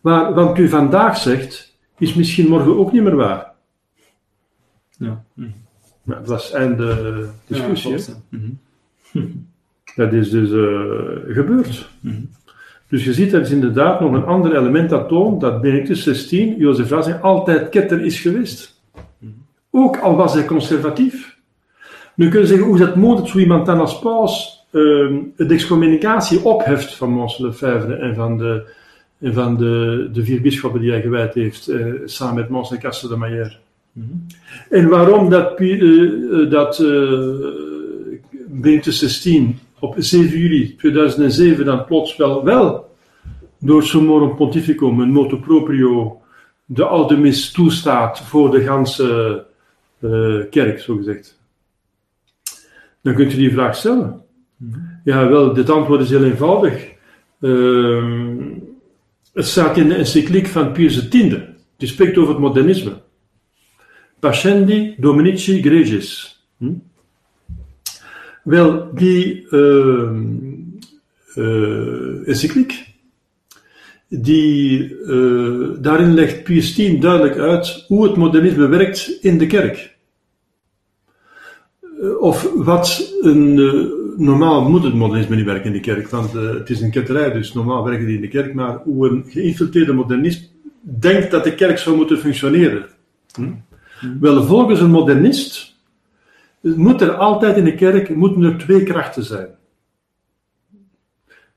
[0.00, 3.52] Maar wat u vandaag zegt, is misschien morgen ook niet meer waar.
[4.90, 5.24] Ja.
[5.34, 5.48] Hm.
[6.04, 7.96] Dat was einde discussie.
[7.96, 8.58] Ja, -hmm.
[9.96, 11.88] Dat is dus uh, gebeurd.
[12.00, 12.28] Mm -hmm.
[12.88, 16.54] Dus je ziet, dat is inderdaad nog een ander element dat toont dat Benedictus XVI,
[16.58, 18.80] Jozef Ratzinger, altijd ketter is geweest.
[18.94, 19.44] Mm -hmm.
[19.70, 21.38] Ook al was hij conservatief.
[22.14, 24.82] Nu kun je zeggen, hoe is dat mogelijk dat zo iemand dan als paus uh,
[25.36, 28.62] de excommunicatie opheft van Mons Lefebvre en van de,
[29.18, 32.78] en van de, de vier bisschoppen die hij gewijd heeft, uh, samen met Mons en
[32.78, 33.58] Castel de Mayer.
[33.92, 34.26] -hmm.
[34.70, 36.78] En waarom dat, uh, dat
[38.52, 42.90] Benedictus XVI op 7 juli 2007 dan plots wel, wel
[43.58, 46.20] door Summorum Pontificum, een motu proprio,
[46.64, 49.44] de oude mis toestaat voor de ganse
[49.98, 51.38] uh, kerk, zo gezegd.
[53.02, 54.22] Dan kunt u die vraag stellen.
[55.04, 56.88] Ja, wel, dit antwoord is heel eenvoudig.
[57.40, 58.36] Ehm,
[59.32, 61.10] het staat in de encycliek van Pius X.
[61.76, 63.00] Die spreekt over het modernisme.
[64.18, 66.40] Pascendi Dominici Gregis.
[66.58, 66.72] Hm?
[68.50, 70.10] Wel, die uh,
[71.34, 72.86] uh, encycliek,
[74.08, 79.98] die, uh, daarin legt Pius X duidelijk uit hoe het modernisme werkt in de kerk.
[82.20, 83.54] of wat een,
[84.16, 87.52] normaal moet het modernisme niet werken in de kerk, want het is een ketterij, dus
[87.52, 91.78] normaal werken die in de kerk, maar hoe een geïnfiltreerde modernist denkt dat de kerk
[91.78, 92.86] zou moeten functioneren.
[93.34, 93.52] Hm?
[94.20, 95.69] Wel, volgens een modernist
[96.60, 99.48] moet er altijd in de kerk moeten er twee krachten zijn.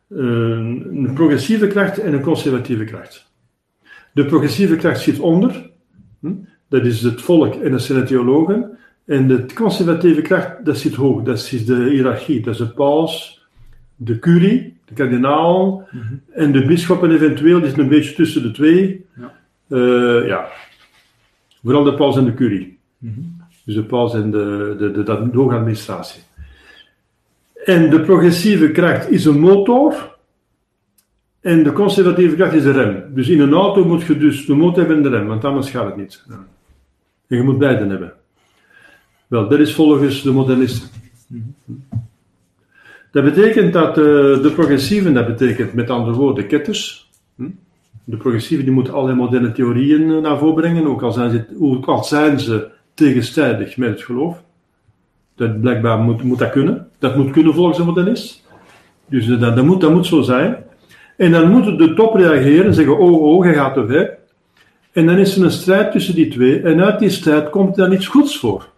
[0.08, 3.32] Een progressieve kracht en een conservatieve kracht.
[4.12, 5.70] De progressieve kracht zit onder,
[6.20, 6.34] hm?
[6.68, 8.78] dat is het volk en dat zijn de theologen.
[9.06, 13.46] En de conservatieve kracht, dat zit hoog, dat is de hiërarchie, dat is de paus,
[13.96, 16.14] de curie, de kardinaal mhm.
[16.32, 19.06] en de bisschop en eventueel, die is een beetje tussen de twee.
[19.16, 19.34] Ja.
[19.68, 20.48] Uh, ja.
[21.64, 22.78] Vooral de paus en de curie.
[22.98, 23.20] Mhm.
[23.66, 26.22] Dus de paus en de, de, de, de, de hoge administratie.
[27.66, 30.12] En de progressieve kracht is een motor.
[31.40, 33.04] En de conservatieve kracht is de rem.
[33.14, 35.70] Dus in een auto moet je dus de motor hebben en de rem, want anders
[35.70, 36.24] gaat het niet.
[37.28, 38.14] En je moet beide hebben.
[39.28, 40.90] Wel, dat is volgens de modernisten.
[43.12, 44.04] Dat betekent dat uh,
[44.42, 47.10] de progressieven, dat betekent met andere woorden ketters.
[47.36, 47.50] Hm?
[48.04, 51.46] De progressieven die moeten allerlei moderne theorieën eh, naar voren brengen, ook al zijn ze,
[51.60, 54.44] ook al zijn ze tegenstrijdig met het geloof.
[55.36, 56.88] Dat blijkbaar moet, moet dat kunnen.
[57.00, 58.44] Dat moet kunnen volgens een modernist.
[59.06, 60.64] Dus dat, dat, moet, dat moet zo zijn.
[61.18, 64.18] En dan moet de top reageren en zeggen: Oh, oh, hij gaat te ver.
[64.92, 66.62] En dan is er een strijd tussen die twee.
[66.62, 68.70] En uit die strijd komt dan iets goeds voor.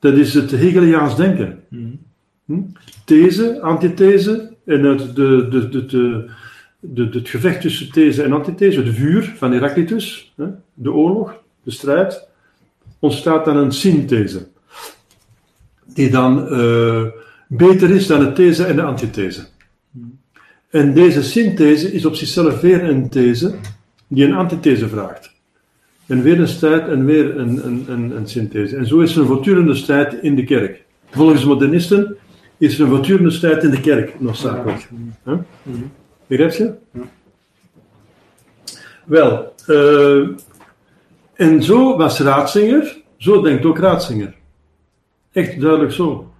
[0.00, 1.62] Dat is het Hegeliaans denken.
[2.44, 2.60] Hm?
[3.04, 4.54] These, antithese.
[4.64, 6.28] En uit de, de, de, de,
[6.80, 10.34] de, het gevecht tussen these en antithese, het vuur van Heraclitus,
[10.74, 11.34] de oorlog,
[11.66, 12.28] de strijd,
[12.98, 14.46] ontstaat dan een synthese.
[15.84, 17.02] Die dan uh,
[17.48, 19.46] beter is dan de these en de antithese.
[20.70, 23.54] En deze synthese is op zichzelf weer een these
[24.06, 25.34] die een antithese vraagt.
[26.06, 28.76] En weer een strijd en weer een, een, een, een synthese.
[28.76, 30.84] En zo is er een voortdurende strijd in de kerk.
[31.10, 32.16] Volgens modernisten
[32.58, 34.88] is er een voortdurende strijd in de kerk noodzakelijk.
[35.24, 35.38] Huh?
[36.26, 36.74] Begrijp je?
[39.04, 40.28] Wel, uh,
[41.36, 44.34] en zo was Raatzinger, zo denkt ook Raatzinger.
[45.32, 46.30] Echt duidelijk zo.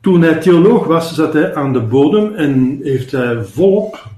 [0.00, 4.08] Toen hij theoloog was, zat hij aan de bodem en heeft hij volop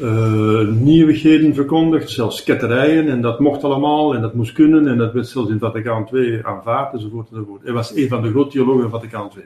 [0.00, 5.12] uh, nieuwigheden verkondigd, zelfs ketterijen, en dat mocht allemaal, en dat moest kunnen, en dat
[5.12, 7.62] werd zelfs in Vaticaan II aanvaard, enzovoort, enzovoort.
[7.62, 9.44] Hij was een van de grote theologen van Vaticaan II.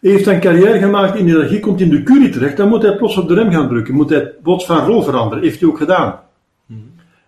[0.00, 2.96] Hij heeft een carrière gemaakt in hiërarchie, komt in de curie terecht, dan moet hij
[2.96, 5.78] plots op de rem gaan drukken, moet hij plots van rol veranderen, heeft hij ook
[5.78, 6.20] gedaan.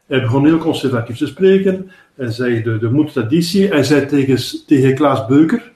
[0.07, 1.91] Hij begon heel conservatief te spreken.
[2.15, 3.69] Hij zei de, de moedtraditie.
[3.69, 5.73] Hij zei tegen, tegen Klaas Beuker,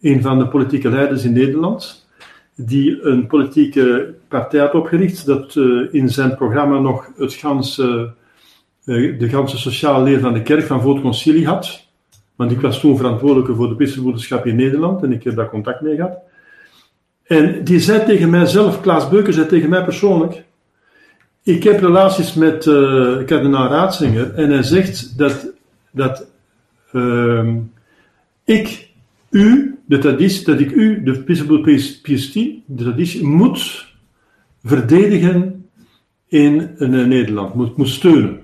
[0.00, 2.06] een van de politieke leiders in Nederland,
[2.54, 8.12] die een politieke partij had opgericht, dat uh, in zijn programma nog het ganse,
[8.84, 11.86] uh, de ganse sociale leer van de kerk van voor het concilie had.
[12.36, 15.80] Want ik was toen verantwoordelijke voor de bisschopbroederschap in Nederland en ik heb daar contact
[15.80, 16.18] mee gehad.
[17.24, 20.44] En die zei tegen mij zelf, Klaas Beuker zei tegen mij persoonlijk,
[21.48, 25.46] ik heb relaties met uh, kardinaal Raatzinger en hij zegt dat,
[25.90, 26.26] dat
[26.92, 27.54] uh,
[28.44, 28.88] ik
[29.30, 31.60] u, de traditie, dat ik u, de Episcopal
[32.02, 33.86] PST, de traditie, moet
[34.64, 35.68] verdedigen
[36.26, 38.40] in, in Nederland, moet, moet steunen.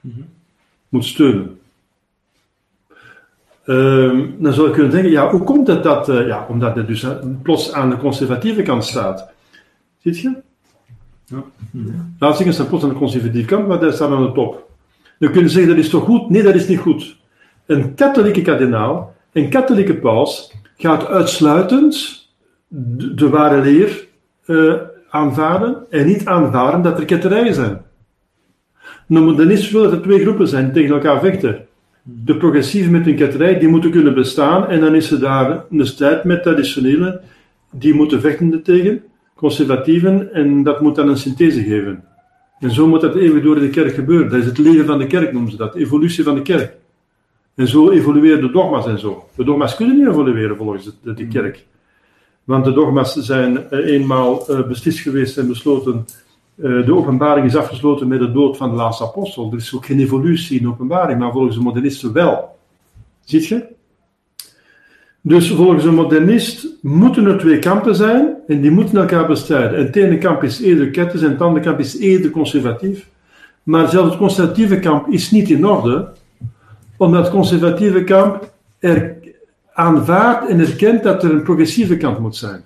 [0.00, 0.26] Mm
[0.88, 1.58] Moet steunen.
[3.64, 6.86] Uh, dan zou je kunnen denken, ja, hoe komt het dat, uh, ja, omdat het
[6.86, 7.06] dus
[7.42, 9.30] plots aan de conservatieve kant staat.
[9.98, 10.46] Ziet je?
[11.28, 12.32] Ja.
[12.32, 14.70] Zeggen, staat plots aan de conservatieve kant, maar daar staat aan de top.
[15.18, 16.30] Dan kunnen zeggen, dat is toch goed?
[16.30, 17.16] Nee, dat is niet goed.
[17.66, 22.26] Een katholieke kardinaal, een katholieke paus, gaat uitsluitend
[22.68, 24.06] de, ware leer
[24.46, 24.74] uh,
[25.10, 27.82] aanvaarden en niet aanvaarden dat er ketterijen zijn.
[29.08, 31.66] Een modernist wil dat er twee groepen zijn tegen elkaar vechten.
[32.02, 35.86] De progressieven met hun ketterij, die moeten kunnen bestaan en dan is er daar een
[35.86, 37.20] strijd met traditionele,
[37.70, 39.02] die moeten vechten tegen
[39.38, 42.04] conservatieven en dat moet dan een synthese geven.
[42.58, 44.30] En zo moet dat even door de kerk gebeuren.
[44.30, 45.74] Dat is het leven van de kerk, noemen ze dat.
[45.74, 46.76] Evolutie van de kerk.
[47.54, 49.28] En zo evolueren de dogma's en zo.
[49.34, 51.66] De dogma's kunnen niet evolueren volgens de, de kerk.
[52.44, 56.04] Want de dogma's zijn eh, eenmaal uh, beslist geweest en besloten.
[56.56, 59.50] Uh, de openbaring is afgesloten met de dood van de laatste apostel.
[59.50, 62.56] Er is ook geen evolutie in de openbaring, maar volgens de modernisten wel.
[63.24, 63.76] Ziet je?
[65.28, 69.78] Dus volgens een modernist moeten er twee kampen zijn en die moeten elkaar bestrijden.
[69.78, 73.08] En het ene kamp is eerder ketters en het andere kamp is eerder conservatief.
[73.62, 76.08] Maar zelfs het conservatieve kamp is niet in orde,
[76.96, 79.16] omdat het conservatieve kamp er
[79.72, 82.64] aanvaardt en erkent dat er een progressieve kant moet zijn.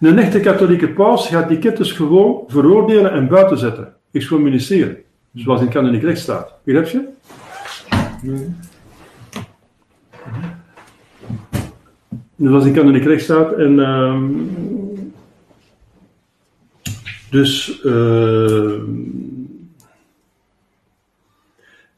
[0.00, 4.96] Een echte katholieke paus gaat die ketters gewoon veroordelen en buiten zetten, excommuniceren,
[5.34, 6.54] zoals in kanoniek recht staat.
[6.64, 7.08] Begrijp je?
[12.42, 14.24] Dat was in kanoniek recht staat en ehm,
[17.30, 18.72] dus uh,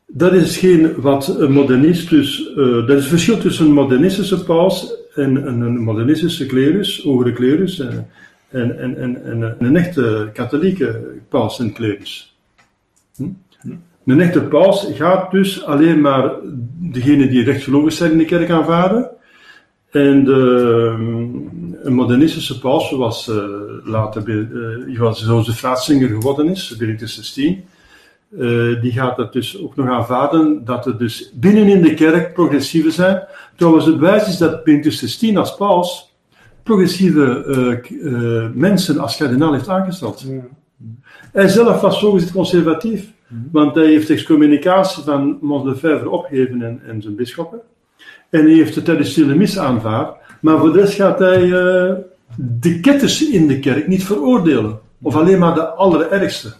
[0.07, 4.45] dat is geen wat een modernist dus, uh, dat is het verschil tussen een modernistische
[4.45, 8.09] paus en, een modernistische klerus, hogere klerus, en,
[8.49, 12.37] en, en, en, en, een echte katholieke paus en klerus.
[13.17, 13.29] Hm?
[14.07, 16.33] Een echte paus gaat dus alleen maar
[16.79, 19.11] degene die rechtgelovig zijn in de kerk aanvaarden.
[19.93, 20.95] En de,
[21.83, 23.37] een modernistische paus, zoals uh,
[23.85, 27.65] later uh, zoals de Fraatzinger geworden is, Benedictus XVI,
[28.39, 32.93] uh, die gaat dat dus ook nog aanvaarden, dat er dus binnenin de kerk progressieven
[32.93, 33.23] zijn.
[33.57, 36.17] Trouwens, het bewijs is dat Benedictus XVI als paus
[36.63, 40.25] progressieve mensen als kardinaal heeft aangesteld.
[40.29, 40.41] Ja.
[41.33, 43.13] Hij zelf was zogezegd conservatief.
[43.53, 47.61] Want hij heeft excommunicatie van Mons Lefebvre opgegeven en, en zijn bisschoppen.
[48.33, 50.17] En hij heeft de traditionele mis aanvaard.
[50.41, 51.93] Maar voor de rest gaat hij uh,
[52.37, 54.81] de ketters in de kerk niet veroordelen.
[55.03, 56.53] Of alleen maar de allerergste.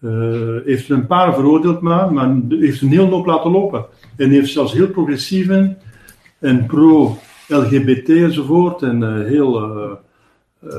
[0.00, 3.86] Uh, heeft een paar veroordeeld maar, maar heeft een heel hoop laten lopen.
[4.16, 5.76] En heeft zelfs heel progressieve
[6.38, 8.82] en pro-LGBT enzovoort.
[8.82, 10.72] En uh, heel uh,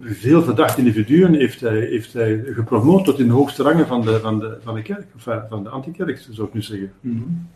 [0.00, 4.20] veel verdachte individuen heeft hij, heeft hij gepromoot tot in de hoogste rangen van de,
[4.20, 5.06] van de, van de kerk,
[5.48, 6.92] van de antikerk, zou ik nu zeggen.
[7.00, 7.48] -hmm.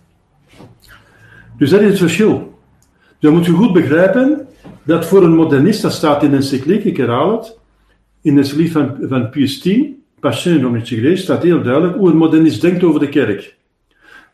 [1.58, 2.58] Dus dat is het verschil.
[3.08, 4.46] Dus dan moet je goed begrijpen
[4.82, 7.58] dat voor een modernist, dat staat in een encycliek, ik herhaal het,
[8.22, 9.78] in de encycliek van, van Pius X,
[10.20, 13.56] Passion Grace, staat heel duidelijk hoe een modernist denkt over de kerk.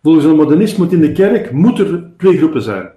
[0.03, 2.91] Volgens een modernist moet in de kerk moet er twee groepen zijn.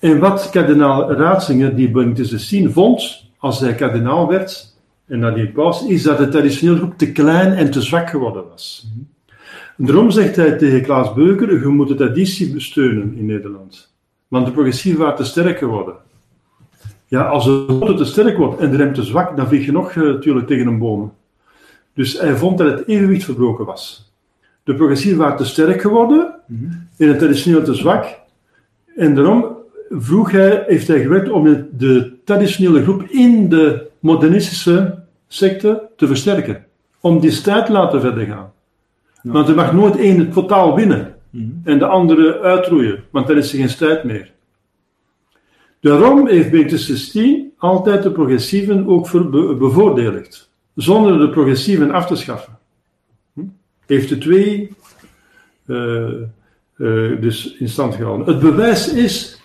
[0.00, 5.86] En wat kardinaal Ratzinger, die Benedictus XVI vond, als hij kardinaal werd, en nadien paus,
[5.86, 8.88] is dat de traditionele groep te klein en te zwak geworden was.
[9.76, 13.94] Daarom zegt hij tegen Klaas Beuker, je moet de traditie steunen in Nederland.
[14.28, 15.94] Want de progressieven waren te sterk geworden.
[17.06, 19.72] Ja, als de grote te sterk wordt en de rem te zwak, dan vlieg je
[19.72, 21.12] nog uh, natuurlijk tegen een boom.
[21.94, 24.12] Dus hij vond dat het evenwicht verbroken was.
[24.62, 26.34] De progressieven waren te sterk geworden
[26.96, 28.18] en het traditioneel te zwak.
[28.96, 29.56] En daarom
[29.90, 36.64] vroeg hij, heeft hij gewerkt om de traditionele groep in de modernistische secte te versterken.
[37.00, 38.52] Om die strijd te laten verder gaan.
[39.32, 41.14] Want er mag nooit één het totaal winnen
[41.64, 44.32] en de andere uitroeien, want dan is er geen strijd meer.
[45.80, 49.10] Daarom heeft XVI altijd de progressieven ook
[49.58, 52.58] bevoordeeld, zonder de progressieven af te schaffen.
[53.32, 53.40] Hm?
[53.86, 54.70] Heeft de twee
[55.66, 56.08] uh,
[56.76, 58.26] uh, dus in stand gehouden.
[58.26, 59.40] Het bewijs is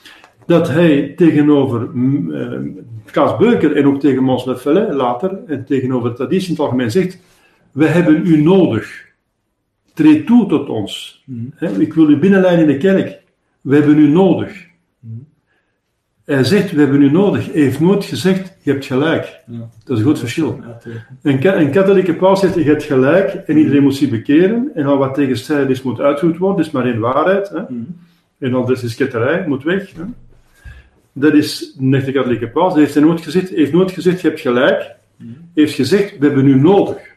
[0.46, 2.60] dat hij tegenover uh,
[3.06, 4.46] Klaas Beuker en ook tegen Mons
[4.92, 7.20] later en tegenover traditie in het algemeen zegt:
[7.72, 9.10] We hebben u nodig.
[9.94, 11.24] Treed toe tot ons.
[11.26, 11.54] Mm.
[11.80, 13.20] Ik wil u binnenleiden in de kerk.
[13.62, 14.68] We hebben u nodig.
[15.00, 15.28] Mm.
[16.26, 17.52] Hij zegt, we hebben u nodig.
[17.52, 19.40] Hij heeft nooit gezegd, je hebt gelijk.
[19.48, 19.58] Ja.
[19.58, 20.60] Dat is een groot verschil.
[21.22, 24.72] Een, een, katholieke paus zegt, je hebt gelijk en iedereen moet zich bekeren.
[24.76, 26.58] En al wat tegenstrijdig is, moet uitgevoerd worden.
[26.58, 27.50] Dat is maar in waarheid.
[27.50, 27.62] Hè.
[27.70, 27.98] Mm.
[28.38, 29.94] En al is ketterij, moet weg.
[29.96, 30.04] Hè.
[31.14, 32.74] Dat is een echte katholieke paus.
[32.74, 34.96] Hij heeft, nooit gezegd, heeft nooit gezegd, je hebt gelijk.
[35.18, 37.11] Hij heeft gezegd, we hebben u nodig.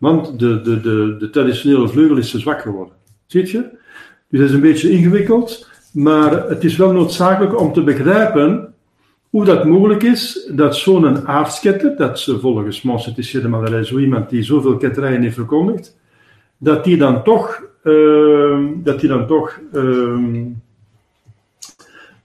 [0.00, 2.94] Want de, de, de, de traditionele vleugel is te zwak geworden.
[3.26, 3.58] Ziet je?
[4.28, 8.74] Dus dat is een beetje ingewikkeld, maar het is wel noodzakelijk om te begrijpen
[9.30, 14.30] hoe dat mogelijk is dat zo'n aardsketter, dat ze volgens Mons de Malerij zo iemand
[14.30, 15.98] die zoveel ketterijen heeft verkondigd,
[16.58, 19.82] dat die dan toch, uh, dat die dan toch uh,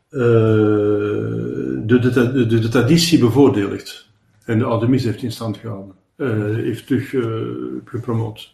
[0.09, 4.07] de, de, de, de, traditie bevoordeelt
[4.45, 7.26] en de oude heeft in stand gehouden heeft terug uh,
[7.86, 8.53] gepromoot.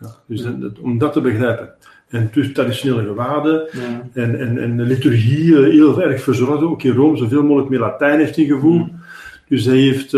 [0.00, 1.74] Ja, dus dat, om dat te begrijpen.
[2.08, 4.08] En dus traditionele gewaden ja.
[4.12, 6.62] en, en, en de liturgie uh, heel erg verzorgd.
[6.62, 8.92] Ook in Rome zoveel mogelijk meer Latijn heeft ingevoerd.
[8.92, 9.00] Mm.
[9.48, 10.10] Dus hij heeft,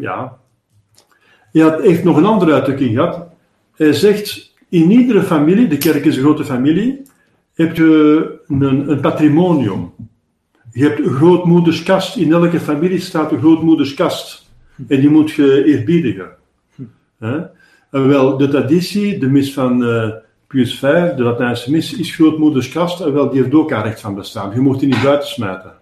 [0.00, 0.38] ja.
[1.52, 3.26] Hij heeft nog een andere uitdrukking gehad.
[3.76, 7.02] Hij zegt, in iedere familie, de kerk is een grote familie,
[7.54, 9.92] heb je een, een patrimonium.
[10.72, 12.16] Je hebt een grootmoederskast.
[12.16, 14.45] In elke familie staat een grootmoederskast.
[14.88, 16.28] En die moet je eerbiedigen.
[17.18, 17.42] Hm.
[17.90, 20.10] Wel, de traditie, de mis van uh,
[20.46, 24.00] Pius V, de Latijnse mis, is grootmoeders kast, en wel, die heeft ook haar recht
[24.00, 24.54] van bestaan.
[24.54, 25.72] Je mocht die niet buiten smijten.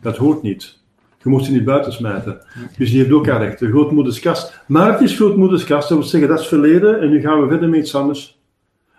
[0.00, 0.78] Dat hoort niet.
[1.22, 2.40] Je mocht die niet buiten smijten.
[2.78, 4.60] Dus die heeft ook haar recht, de grootmoeders kast.
[4.66, 7.48] Maar het is grootmoeders kast, dat wil zeggen, dat is verleden, en nu gaan we
[7.48, 8.38] verder met iets anders.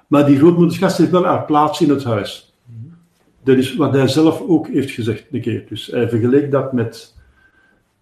[0.08, 2.54] Maar die grootmoeders kast heeft wel haar plaats in het huis.
[3.44, 5.66] Dat is wat hij zelf ook heeft gezegd een keer.
[5.70, 7.15] Dus hij vergeleek dat met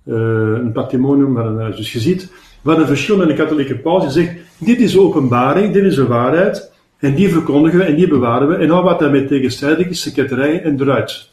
[0.06, 1.72] een patrimonium van een.
[1.76, 2.32] Dus je ziet
[2.62, 4.14] wat een verschil in de katholieke paus.
[4.14, 6.72] Zegt, dit is openbaring, dit is een waarheid.
[6.98, 8.56] En die verkondigen we en die bewaren we.
[8.56, 11.30] En al wat daarmee tegenstrijdig is, sekreterij en eruit.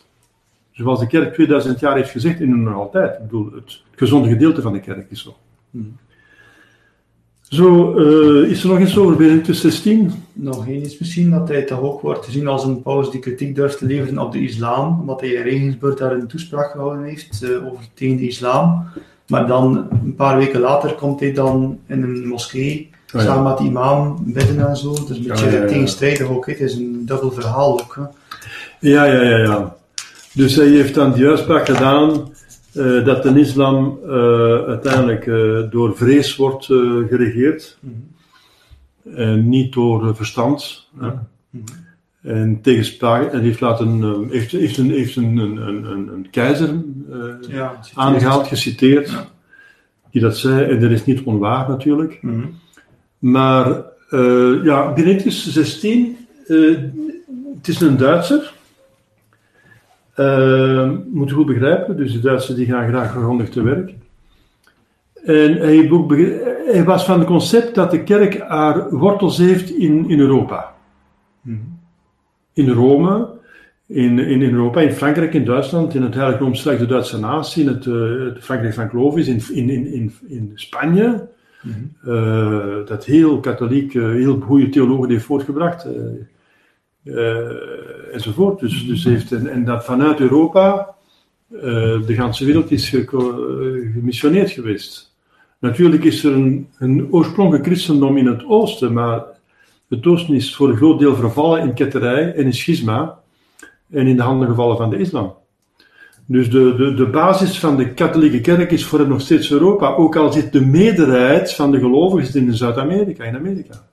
[0.73, 3.12] Zoals de kerk 2000 jaar heeft gezegd, en nog altijd.
[3.12, 5.37] Ik bedoel, het gezonde gedeelte van de kerk is zo.
[7.51, 10.12] Zo, eh, is er nog iets over Benedictus 16?
[10.32, 13.55] Nog één is misschien dat hij toch ook wordt gezien als een paus die kritiek
[13.55, 17.42] durft te leveren op de islam, omdat hij in Regensburg daar een toespraak gehouden heeft
[17.42, 18.84] eh, over tegen de islam.
[19.26, 23.26] Maar dan, een paar weken later, komt hij dan in een moskee, Oh ja.
[23.26, 24.90] samen met de imam, bidden en zo.
[24.90, 25.66] Het is een beetje Ja, ja, ja.
[25.66, 27.98] tegenstrijdig ook, het is een dubbel verhaal ook.
[28.80, 29.76] Ja, ja, ja, ja.
[30.32, 32.28] Dus hij heeft dan die uitspraak gedaan
[32.75, 34.12] eh, dat de islam eh,
[34.64, 36.64] uiteindelijk eh, door vrees wordt
[37.09, 37.79] geregeerd.
[39.14, 40.89] En niet door verstand.
[40.99, 41.11] hè.
[42.23, 46.68] En tegenspraak, en heeft, laten, eh, heeft, heeft, een, heeft een, een, een, keizer
[47.49, 49.27] Ja, aangehaald, geciteerd, Ja.
[50.11, 50.71] die dat zei.
[50.71, 52.18] En dat is niet onwaar natuurlijk.
[52.23, 52.47] Mhm.
[53.18, 53.83] Maar
[54.62, 56.16] ja, Benedictus 16,
[56.47, 56.57] eh,
[57.57, 58.53] het is een Duitser.
[60.21, 63.95] Eh, moet goed begrijpen, dus de Duitsers die gaan graag grondig te werk.
[65.25, 65.89] En hij,
[66.66, 70.75] hij was van het concept dat de kerk haar wortels heeft in, in Europa.
[72.53, 73.29] In Rome,
[73.87, 77.68] in, in Europa, in Frankrijk, in Duitsland, in het Heilige Roomsrijk, de Duitse natie, in
[77.68, 81.29] het, eh, het Frankrijk van Clovis, in, in, in, in, in Spanje,
[82.05, 85.87] eh, dat heel katholiek, eh, heel goede theologen heeft voortgebracht,
[87.05, 88.61] eh, enzovoort.
[88.61, 90.94] Dus, dus heeft, en, en dat vanuit Europa
[91.53, 91.62] eh,
[92.07, 93.09] de ganse wereld is eh,
[93.92, 95.14] gemissioneerd geweest.
[95.59, 99.24] Natuurlijk is er een, een oorspronkelijk christendom in het oosten, maar
[99.88, 103.18] het oosten is voor een groot deel vervallen in ketterij en in schisma
[103.90, 105.34] en in de handen gevallen van de islam.
[106.26, 109.94] Dus de, de, de basis van de katholieke kerk is voor hem nog steeds Europa,
[109.94, 113.86] ook al zit de meerderheid van de gelovigen in Zuid-Amerika, in Amerika.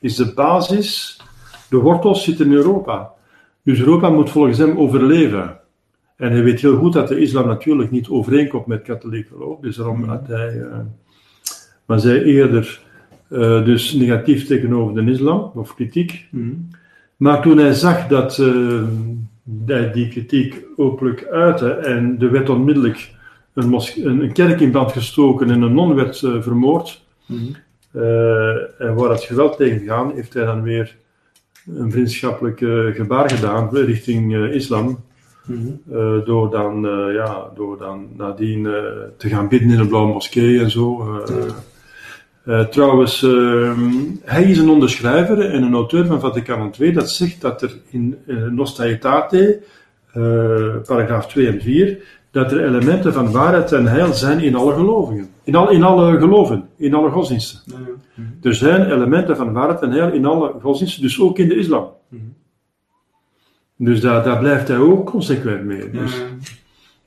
[0.00, 1.18] Is de basis,
[1.74, 3.12] de wortels zitten in Europa.
[3.62, 5.58] Dus Europa moet volgens hem overleven.
[6.16, 9.76] En hij weet heel goed dat de islam natuurlijk niet overeenkomt met katholiek geloof, dus
[9.76, 10.78] daarom had hij, eh,
[11.86, 12.80] maar zij eerder
[13.28, 16.28] eh, dus negatief tegenover de islam, of kritiek.
[17.16, 18.82] Maar toen hij zag dat eh,
[19.66, 23.12] hij die kritiek openlijk uitte en er werd onmiddellijk
[23.54, 27.02] een, mos- een, kerk in brand gestoken en een non werd vermoord,
[27.94, 30.96] eh, en waar het geweld tegen gegaan, heeft hij dan weer
[31.66, 35.04] een vriendschappelijk eh, gebaar gedaan richting eh, islam.
[35.92, 38.72] Eh, door, dan, eh, ja, door dan nadien eh,
[39.16, 41.18] te gaan bidden in een blauwe moskee en zo.
[41.24, 41.34] eh.
[42.44, 43.90] Eh, trouwens, ehm,
[44.22, 48.16] hij is een onderschrijver en een auteur van Vaticaan II dat zegt dat er in
[48.26, 49.60] eh, Nostra Aetate,
[50.12, 51.98] eh, paragraaf 2 en 4,
[52.34, 55.28] dat er elementen van waarheid en heil zijn in alle gelovigen.
[55.44, 57.60] In, al, in alle geloven, in alle godsdiensten.
[58.42, 61.88] Er zijn elementen van waarheid en heil in alle godsdiensten, dus ook in de islam.
[63.76, 65.90] Dus daar, daar blijft hij ook consequent mee.
[65.90, 66.22] Dus,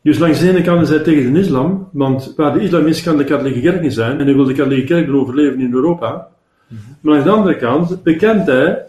[0.02, 3.04] dus langs de ene kant is hij tegen de islam, want waar de islam is,
[3.04, 5.74] kan de katholieke kerk niet zijn, en hij wil de katholieke kerk er overleven in
[5.74, 6.28] Europa.
[6.68, 8.82] Maar langs de andere kant bekent hij, eh,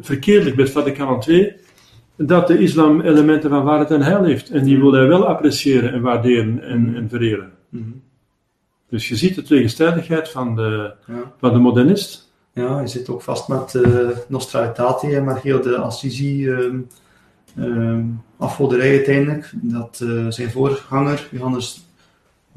[0.00, 1.52] verkeerdelijk met Vaticaan II,
[2.16, 4.50] dat de islam elementen van waarheid en heil heeft.
[4.50, 7.50] En die wil hij wel appreciëren en waarderen en, en vereren.
[8.88, 11.32] Dus je ziet de tegenstrijdigheid van de, Ja.
[11.38, 12.30] van de modernist.
[12.52, 16.48] Ja, je zit ook vast met uh, Nostra Aetate en met heel de Assisi
[18.36, 21.84] afgoderij uiteindelijk, dat eh, zijn voorganger Johannes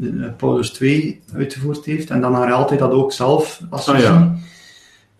[0.01, 0.07] eh,
[0.37, 2.09] Paulus II uitgevoerd heeft.
[2.09, 3.97] En dan herhaalt hij dat ook zelf, Assisi.
[3.97, 4.35] Ah, ja.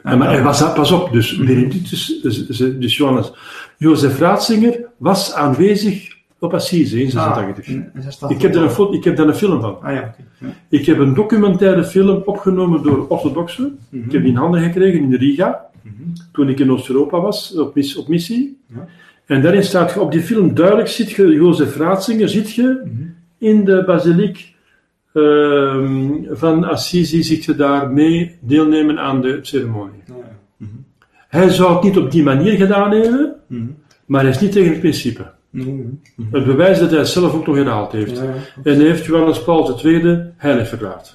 [0.03, 3.31] En maar hij was, pas op, dus Benedictus, dus, dus- dus Johannes,
[3.77, 7.67] Jozef Ratzinger was aanwezig op Assise in 86.
[7.67, 8.29] Ah, in- in 86.
[8.37, 9.77] ik, heb daar een ik heb daar een film van.
[9.81, 10.15] Ah ja.
[10.69, 13.79] Ik heb een documentaire film opgenomen door orthodoxen.
[13.91, 15.65] Ik heb die in handen gekregen in Riga,
[16.31, 18.57] toen ik in Oost-Europa was, op, mis- op missie.
[18.75, 18.87] Ja.
[19.25, 22.81] En daarin staat op die film duidelijk, ziet je Jozef Ratzinger, ziet je
[23.37, 24.53] in de basiliek
[25.19, 30.01] ehm, van Assisi, ziet je daar mee deelnemen aan de ceremonie.
[30.07, 30.13] Ja.
[31.27, 33.63] Hij zou het niet op die manier gedaan hebben, Mhm.
[34.05, 35.25] maar hij is niet tegen het principe.
[35.49, 35.69] Mhm.
[36.31, 38.17] Het bewijs dat hij het zelf ook nog herhaald heeft.
[38.17, 38.29] Ja, ja.
[38.63, 41.13] En hij heeft Johannes Paul II heilig verklaard.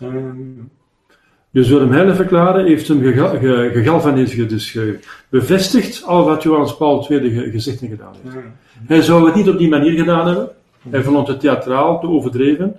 [1.50, 4.98] Dus door hem heilig verklaren heeft hem gega- ge- gegalvaniseerd, dus ge-
[5.28, 8.36] bevestigd al wat Johannes Paul II ge- gezegd en gedaan heeft.
[8.86, 10.48] Hij zou het niet op die manier gedaan hebben.
[10.90, 12.76] Hij vond het theatraal te overdreven.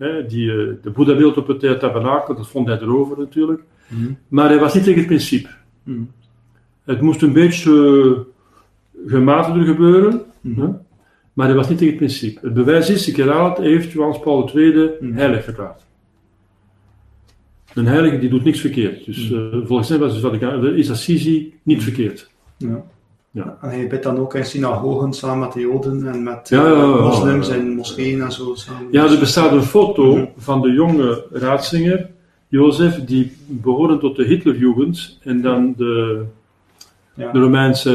[0.00, 3.62] Hè, die, eh, de Boeddha-beeld op het tabernakel, dat vond hij erover natuurlijk.
[3.88, 4.12] Mhm.
[4.28, 5.48] Maar hij was niet tegen het principe.
[5.82, 6.00] Mhm.
[6.84, 8.26] Het moest een beetje
[8.92, 10.60] eh, gematigder gebeuren, Mhm.
[10.60, 10.68] hè?
[11.32, 12.40] maar hij was niet tegen het principe.
[12.42, 15.86] Het bewijs is, ik herhaal het, heeft Johannes Paul II heilig verklaard.
[17.74, 19.04] Een heilige die doet niks verkeerd.
[19.04, 22.30] Dus eh, volgens hem was Vaticaan, is Assisi niet verkeerd.
[22.56, 22.84] Ja.
[23.32, 23.58] Ja.
[23.60, 26.86] En hij bidt dan ook in synagogen samen met de Joden en met Ja, ja,
[26.86, 28.54] moslims in moskeeën en zo.
[28.54, 28.88] Samen.
[28.90, 32.10] Ja, er bestaat een foto van de jonge raadslinger,
[32.48, 36.24] Jozef, die behoren tot de Hitlerjugend en dan de,
[37.14, 37.92] de Romeinse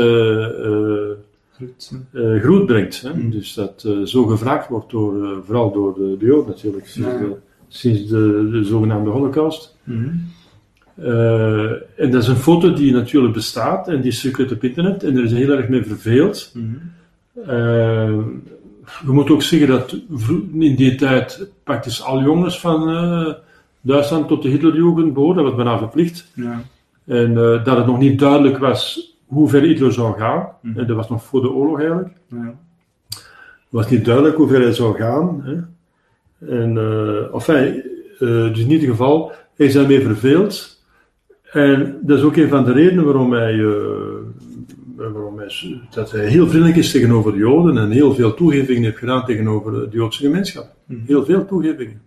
[1.62, 1.66] eh,
[2.12, 3.02] eh, groet brengt.
[3.02, 3.14] Hè?
[3.14, 3.30] Mhm.
[3.30, 7.36] Dus dat eh, zo gevraagd wordt, door, vooral door de, de Joden natuurlijk, sinds, de,
[7.68, 9.76] sinds de, de zogenaamde Holocaust.
[9.84, 10.10] Mhm.
[10.96, 15.18] Eh, en dat is een foto die natuurlijk bestaat en die circuleert op internet en
[15.18, 16.52] er is heel erg mee verveeld.
[16.54, 16.66] Mhm.
[17.50, 18.18] Eh,
[19.06, 19.98] we moeten ook zeggen dat
[20.60, 23.34] in die tijd praktisch al jongens van eh,
[23.82, 26.32] Duitsland tot de Hitlerjugend behoorden, dat was bijna verplicht.
[26.34, 26.62] Ja.
[27.06, 30.48] En dat het nog niet duidelijk was hoe ver Hitler zou gaan.
[30.62, 30.80] Mhm.
[30.80, 32.10] En dat was nog voor de oorlog eigenlijk.
[32.28, 32.56] Ja.
[33.10, 35.42] Het was niet duidelijk hoe ver hij zou gaan.
[35.44, 35.54] Hè.
[36.62, 36.78] En,
[37.34, 37.84] enfin,
[38.20, 40.75] dus in ieder geval, hij is daarmee verveeld.
[41.52, 43.72] En dat is ook een van de redenen waarom hij, eh,
[44.96, 48.98] waarom hij, dat hij heel vriendelijk is tegenover de Joden en heel veel toegevingen heeft
[48.98, 50.68] gedaan tegenover de Joodse gemeenschap.
[50.86, 51.00] Mhm.
[51.06, 52.02] Heel veel toegevingen.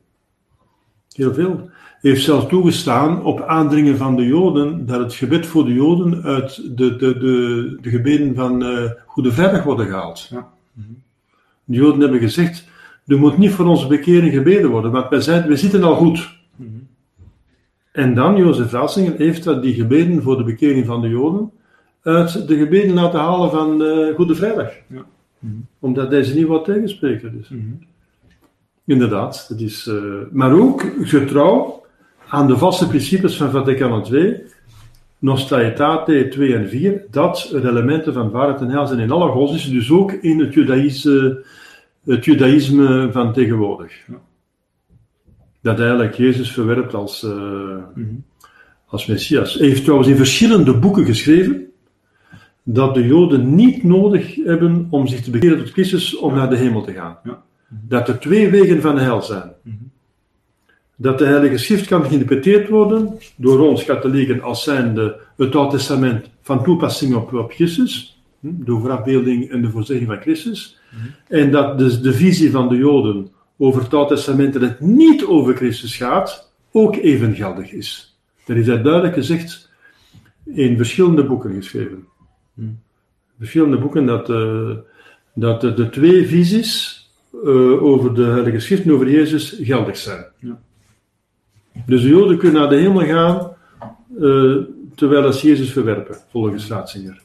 [1.13, 1.71] Heel veel.
[2.01, 6.23] Hij heeft zelfs toegestaan op aandringen van de Joden dat het gebed voor de Joden
[6.23, 10.29] uit de, de, de, de gebeden van eh, Goede Vrijdag worden gehaald.
[10.31, 10.49] Ja.
[11.65, 12.69] De Joden hebben gezegd,
[13.07, 16.38] er moet niet voor onze bekering gebeden worden, want wij, zijn, wij zitten al goed.
[17.99, 21.51] En dan, Jozef Ratzinger heeft dat die gebeden voor de bekering van de Joden
[22.03, 24.73] uit de gebeden laten halen van eh, Goede Vrijdag.
[24.87, 25.05] Ja.
[25.39, 25.55] Mhm.
[25.79, 27.37] Omdat hij ze niet wat tegenspreken.
[27.37, 27.49] Dus.
[27.49, 27.63] Mhm.
[28.85, 29.95] Inderdaad, dat is, eh,
[30.31, 31.85] maar ook getrouw
[32.29, 34.43] aan de vaste principes van Vaticaan II,
[35.19, 39.73] Nostaitate 2 en 4, dat er elementen van waarheid en heil zijn in alle godsdiensten,
[39.73, 41.45] dus ook in het, judaïsme,
[42.05, 43.93] het judaïsme van tegenwoordig.
[44.07, 44.21] Ja.
[45.61, 47.31] Dat eigenlijk Jezus verwerpt als, eh,
[47.95, 48.05] Mhm.
[48.87, 49.55] als Messias.
[49.55, 51.67] Hij heeft trouwens in verschillende boeken geschreven
[52.63, 56.57] dat de Joden niet nodig hebben om zich te bekeren tot Christus om naar de
[56.57, 57.19] hemel te gaan.
[57.25, 57.43] Ja.
[57.69, 59.53] Dat er twee wegen van de hel zijn.
[59.63, 59.75] Mhm.
[60.97, 66.31] Dat de Heilige Schrift kan geïnterpreteerd worden door ons katholieken als zijnde het Oude Testament
[66.43, 70.79] van toepassing op, op Christus, hm, de voorafbeelding en de voorzegging van Christus.
[71.29, 73.29] En dat dus de visie van de Joden
[73.59, 78.19] over het Oude Testament dat het niet over Christus gaat, ook even geldig is.
[78.45, 79.71] Dat is daar duidelijk gezegd
[80.45, 82.07] in verschillende boeken geschreven.
[82.55, 82.81] Hmm.
[83.39, 84.71] Verschillende boeken dat, eh,
[85.35, 87.07] dat de, de twee visies
[87.45, 90.25] eh, over de Heilige Schrift en over Jezus geldig zijn.
[90.39, 90.61] Ja.
[91.87, 93.57] Dus de Joden kunnen naar de hemel gaan
[94.21, 94.57] eh,
[94.95, 97.21] terwijl ze Jezus verwerpen, volgens Ratzinger.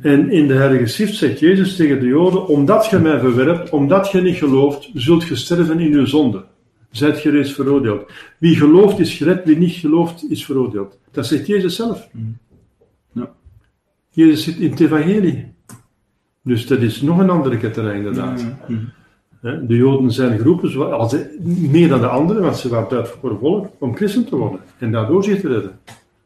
[0.00, 4.10] En in de Heilige Schrift zegt Jezus tegen de Joden: Omdat je mij verwerpt, omdat
[4.10, 6.44] je niet gelooft, zult je sterven in uw zonde.
[6.90, 8.12] Zijt je reeds veroordeeld.
[8.38, 10.98] Wie gelooft is gered, wie niet gelooft is veroordeeld.
[11.10, 12.08] Dat zegt Jezus zelf.
[13.12, 13.30] Ja.
[14.10, 15.52] Jezus zit in het Evangelie.
[16.42, 18.46] Dus dat is nog een andere ketterij, inderdaad.
[18.66, 19.66] Mhm.
[19.66, 23.68] De Joden zijn geroepen, als, meer dan de anderen, want ze waren het uitverkoren volk,
[23.78, 24.60] om christen te worden.
[24.78, 25.78] En daardoor zich te redden.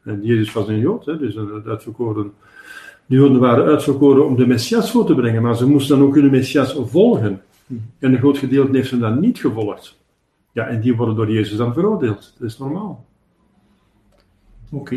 [0.03, 2.31] En Jezus was een Jood, hè, dus een uitverkoren.
[3.09, 6.15] De Joden waren uitverkoren om de Messias voor te brengen, maar ze moesten dan ook
[6.15, 7.41] hun Messias volgen.
[7.99, 9.97] En een groot gedeelte heeft ze dan niet gevolgd.
[10.51, 12.33] Ja, en die worden door Jezus dan veroordeeld.
[12.39, 13.05] Dat is normaal.
[14.71, 14.95] Oké,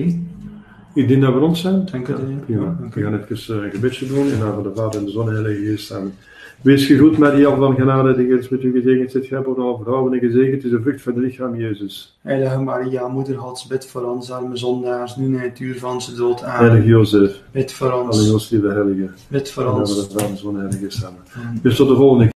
[0.94, 1.84] Ik denk dat we rond zijn.
[1.84, 2.76] Denk het, ja.
[2.94, 5.28] We gaan even eh, een gebedje doen in naam van de Vader en de Zoon
[5.28, 5.92] en de Heilige Geest.
[5.92, 6.14] Amen.
[6.62, 9.10] Wees gegroet, Maria van genade, de Heer is met u gezegend.
[9.10, 12.18] Zit gij boven alle vrouwen en gezegend is de vrucht van de lichaam Jezus.
[12.20, 16.14] Heilige Maria, Moeder Gods, bid voor ons arme zondaars, nu in het uur van onze
[16.14, 16.40] dood.
[16.40, 16.86] Heilige Amen.
[16.86, 19.08] Jozef, Bid voor alle ons, Joos, lieve Heilige.
[19.28, 19.96] bid voor ons.
[19.96, 21.04] de Vader en de Zoon en de Heilige Geest.
[21.04, 21.18] Amen.
[21.36, 21.58] Amen.
[21.62, 22.31] Dus tot de volgende keer.